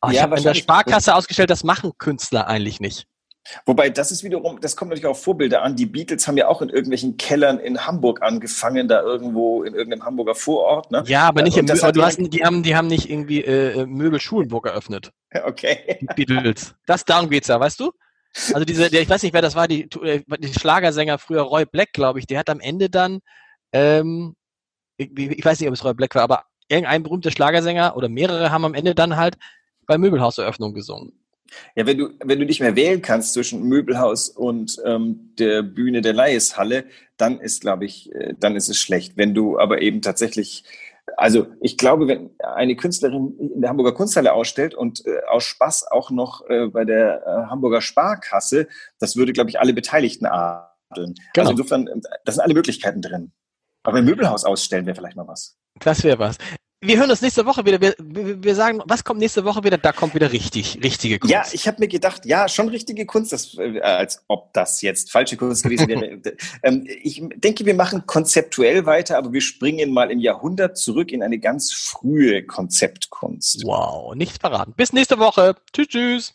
Aber 0.00 0.12
ja, 0.12 0.18
ich 0.18 0.22
habe 0.22 0.36
in 0.36 0.42
der 0.44 0.54
Sparkasse 0.54 1.14
ausgestellt, 1.14 1.50
das 1.50 1.64
machen 1.64 1.92
Künstler 1.98 2.46
eigentlich 2.46 2.80
nicht. 2.80 3.06
Wobei, 3.64 3.88
das 3.88 4.12
ist 4.12 4.22
wiederum, 4.22 4.60
das 4.60 4.76
kommt 4.76 4.90
natürlich 4.90 5.06
auf 5.06 5.22
Vorbilder 5.22 5.62
an. 5.62 5.74
Die 5.74 5.86
Beatles 5.86 6.28
haben 6.28 6.36
ja 6.36 6.48
auch 6.48 6.60
in 6.60 6.68
irgendwelchen 6.68 7.16
Kellern 7.16 7.58
in 7.58 7.86
Hamburg 7.86 8.22
angefangen, 8.22 8.88
da 8.88 9.00
irgendwo 9.00 9.62
in 9.62 9.74
irgendeinem 9.74 10.04
Hamburger 10.04 10.34
Vorort. 10.34 10.90
Ne? 10.90 11.02
Ja, 11.06 11.28
aber 11.28 11.42
nicht 11.42 11.56
im 11.56 11.64
Möbel. 11.64 11.92
Du 11.92 12.02
hast, 12.02 12.18
die, 12.18 12.44
haben, 12.44 12.62
die 12.62 12.76
haben 12.76 12.88
nicht 12.88 13.08
irgendwie 13.08 13.42
äh, 13.42 13.80
äh 13.80 13.86
Möbel 13.86 14.20
Schulenburg 14.20 14.66
eröffnet. 14.66 15.12
Okay. 15.44 15.98
Die 16.18 16.24
Beatles. 16.26 16.74
Das, 16.86 17.04
darum 17.04 17.30
geht's 17.30 17.48
ja, 17.48 17.58
weißt 17.58 17.80
du? 17.80 17.92
Also 18.52 18.64
diese, 18.64 18.90
der, 18.90 19.02
ich 19.02 19.08
weiß 19.08 19.22
nicht, 19.22 19.32
wer 19.32 19.42
das 19.42 19.54
war, 19.54 19.66
die, 19.66 19.88
äh, 20.02 20.22
die 20.38 20.52
Schlagersänger 20.52 21.18
früher, 21.18 21.42
Roy 21.42 21.64
Black, 21.64 21.92
glaube 21.92 22.18
ich, 22.18 22.26
der 22.26 22.38
hat 22.38 22.50
am 22.50 22.60
Ende 22.60 22.90
dann 22.90 23.20
ähm, 23.72 24.34
ich, 24.98 25.44
weiß 25.44 25.60
nicht, 25.60 25.68
ob 25.68 25.74
es 25.74 25.84
Roy 25.84 25.94
Black 25.94 26.14
war, 26.14 26.22
aber 26.22 26.44
irgendein 26.68 27.02
berühmter 27.02 27.30
Schlagersänger 27.30 27.96
oder 27.96 28.08
mehrere 28.08 28.50
haben 28.50 28.64
am 28.64 28.74
Ende 28.74 28.94
dann 28.94 29.16
halt 29.16 29.38
bei 29.86 29.96
Möbelhauseröffnung 29.96 30.74
gesungen. 30.74 31.12
Ja, 31.74 31.86
wenn 31.86 31.96
du, 31.96 32.10
wenn 32.22 32.38
du 32.38 32.44
nicht 32.44 32.60
mehr 32.60 32.76
wählen 32.76 33.00
kannst 33.00 33.32
zwischen 33.32 33.62
Möbelhaus 33.62 34.28
und 34.28 34.76
ähm, 34.84 35.32
der 35.38 35.62
Bühne 35.62 36.02
der 36.02 36.12
Leiheshalle, 36.12 36.84
dann 37.16 37.40
ist, 37.40 37.62
glaube 37.62 37.86
ich, 37.86 38.14
äh, 38.14 38.34
dann 38.38 38.54
ist 38.54 38.68
es 38.68 38.78
schlecht. 38.78 39.16
Wenn 39.16 39.34
du 39.34 39.58
aber 39.58 39.80
eben 39.80 40.02
tatsächlich, 40.02 40.64
also 41.16 41.46
ich 41.62 41.78
glaube, 41.78 42.06
wenn 42.06 42.30
eine 42.38 42.76
Künstlerin 42.76 43.34
in 43.38 43.62
der 43.62 43.70
Hamburger 43.70 43.94
Kunsthalle 43.94 44.34
ausstellt 44.34 44.74
und 44.74 45.06
äh, 45.06 45.20
aus 45.26 45.44
Spaß 45.44 45.90
auch 45.90 46.10
noch 46.10 46.46
äh, 46.50 46.66
bei 46.66 46.84
der 46.84 47.22
äh, 47.26 47.50
Hamburger 47.50 47.80
Sparkasse, 47.80 48.68
das 48.98 49.16
würde, 49.16 49.32
glaube 49.32 49.48
ich, 49.48 49.58
alle 49.58 49.72
Beteiligten 49.72 50.26
adeln. 50.26 51.14
Genau. 51.32 51.48
Also 51.48 51.50
insofern, 51.52 51.86
äh, 51.86 52.00
das 52.26 52.34
sind 52.34 52.44
alle 52.44 52.54
Möglichkeiten 52.54 53.00
drin. 53.00 53.32
Aber 53.82 53.98
im 53.98 54.04
Möbelhaus 54.04 54.44
ausstellen 54.44 54.86
wäre 54.86 54.96
vielleicht 54.96 55.16
mal 55.16 55.26
was. 55.26 55.56
Das 55.78 56.02
wäre 56.04 56.18
was. 56.18 56.36
Wir 56.80 56.96
hören 56.96 57.10
uns 57.10 57.22
nächste 57.22 57.44
Woche 57.44 57.66
wieder. 57.66 57.80
Wir, 57.80 57.94
wir, 57.98 58.54
sagen, 58.54 58.80
was 58.86 59.02
kommt 59.02 59.18
nächste 59.18 59.44
Woche 59.44 59.64
wieder? 59.64 59.78
Da 59.78 59.90
kommt 59.90 60.14
wieder 60.14 60.30
richtig, 60.30 60.78
richtige 60.80 61.18
Kunst. 61.18 61.32
Ja, 61.32 61.42
ich 61.50 61.66
habe 61.66 61.80
mir 61.80 61.88
gedacht, 61.88 62.24
ja, 62.24 62.48
schon 62.48 62.68
richtige 62.68 63.04
Kunst, 63.04 63.32
das, 63.32 63.58
äh, 63.58 63.80
als 63.80 64.22
ob 64.28 64.52
das 64.52 64.80
jetzt 64.80 65.10
falsche 65.10 65.36
Kunst 65.36 65.64
gewesen 65.64 65.88
wäre. 65.88 66.20
ähm, 66.62 66.86
ich 66.86 67.20
denke, 67.34 67.66
wir 67.66 67.74
machen 67.74 68.06
konzeptuell 68.06 68.86
weiter, 68.86 69.18
aber 69.18 69.32
wir 69.32 69.40
springen 69.40 69.92
mal 69.92 70.12
im 70.12 70.20
Jahrhundert 70.20 70.78
zurück 70.78 71.10
in 71.10 71.24
eine 71.24 71.40
ganz 71.40 71.72
frühe 71.72 72.46
Konzeptkunst. 72.46 73.64
Wow, 73.64 74.14
nichts 74.14 74.38
verraten. 74.38 74.72
Bis 74.76 74.92
nächste 74.92 75.18
Woche. 75.18 75.56
Tschüss, 75.72 75.88
tschüss. 75.88 76.34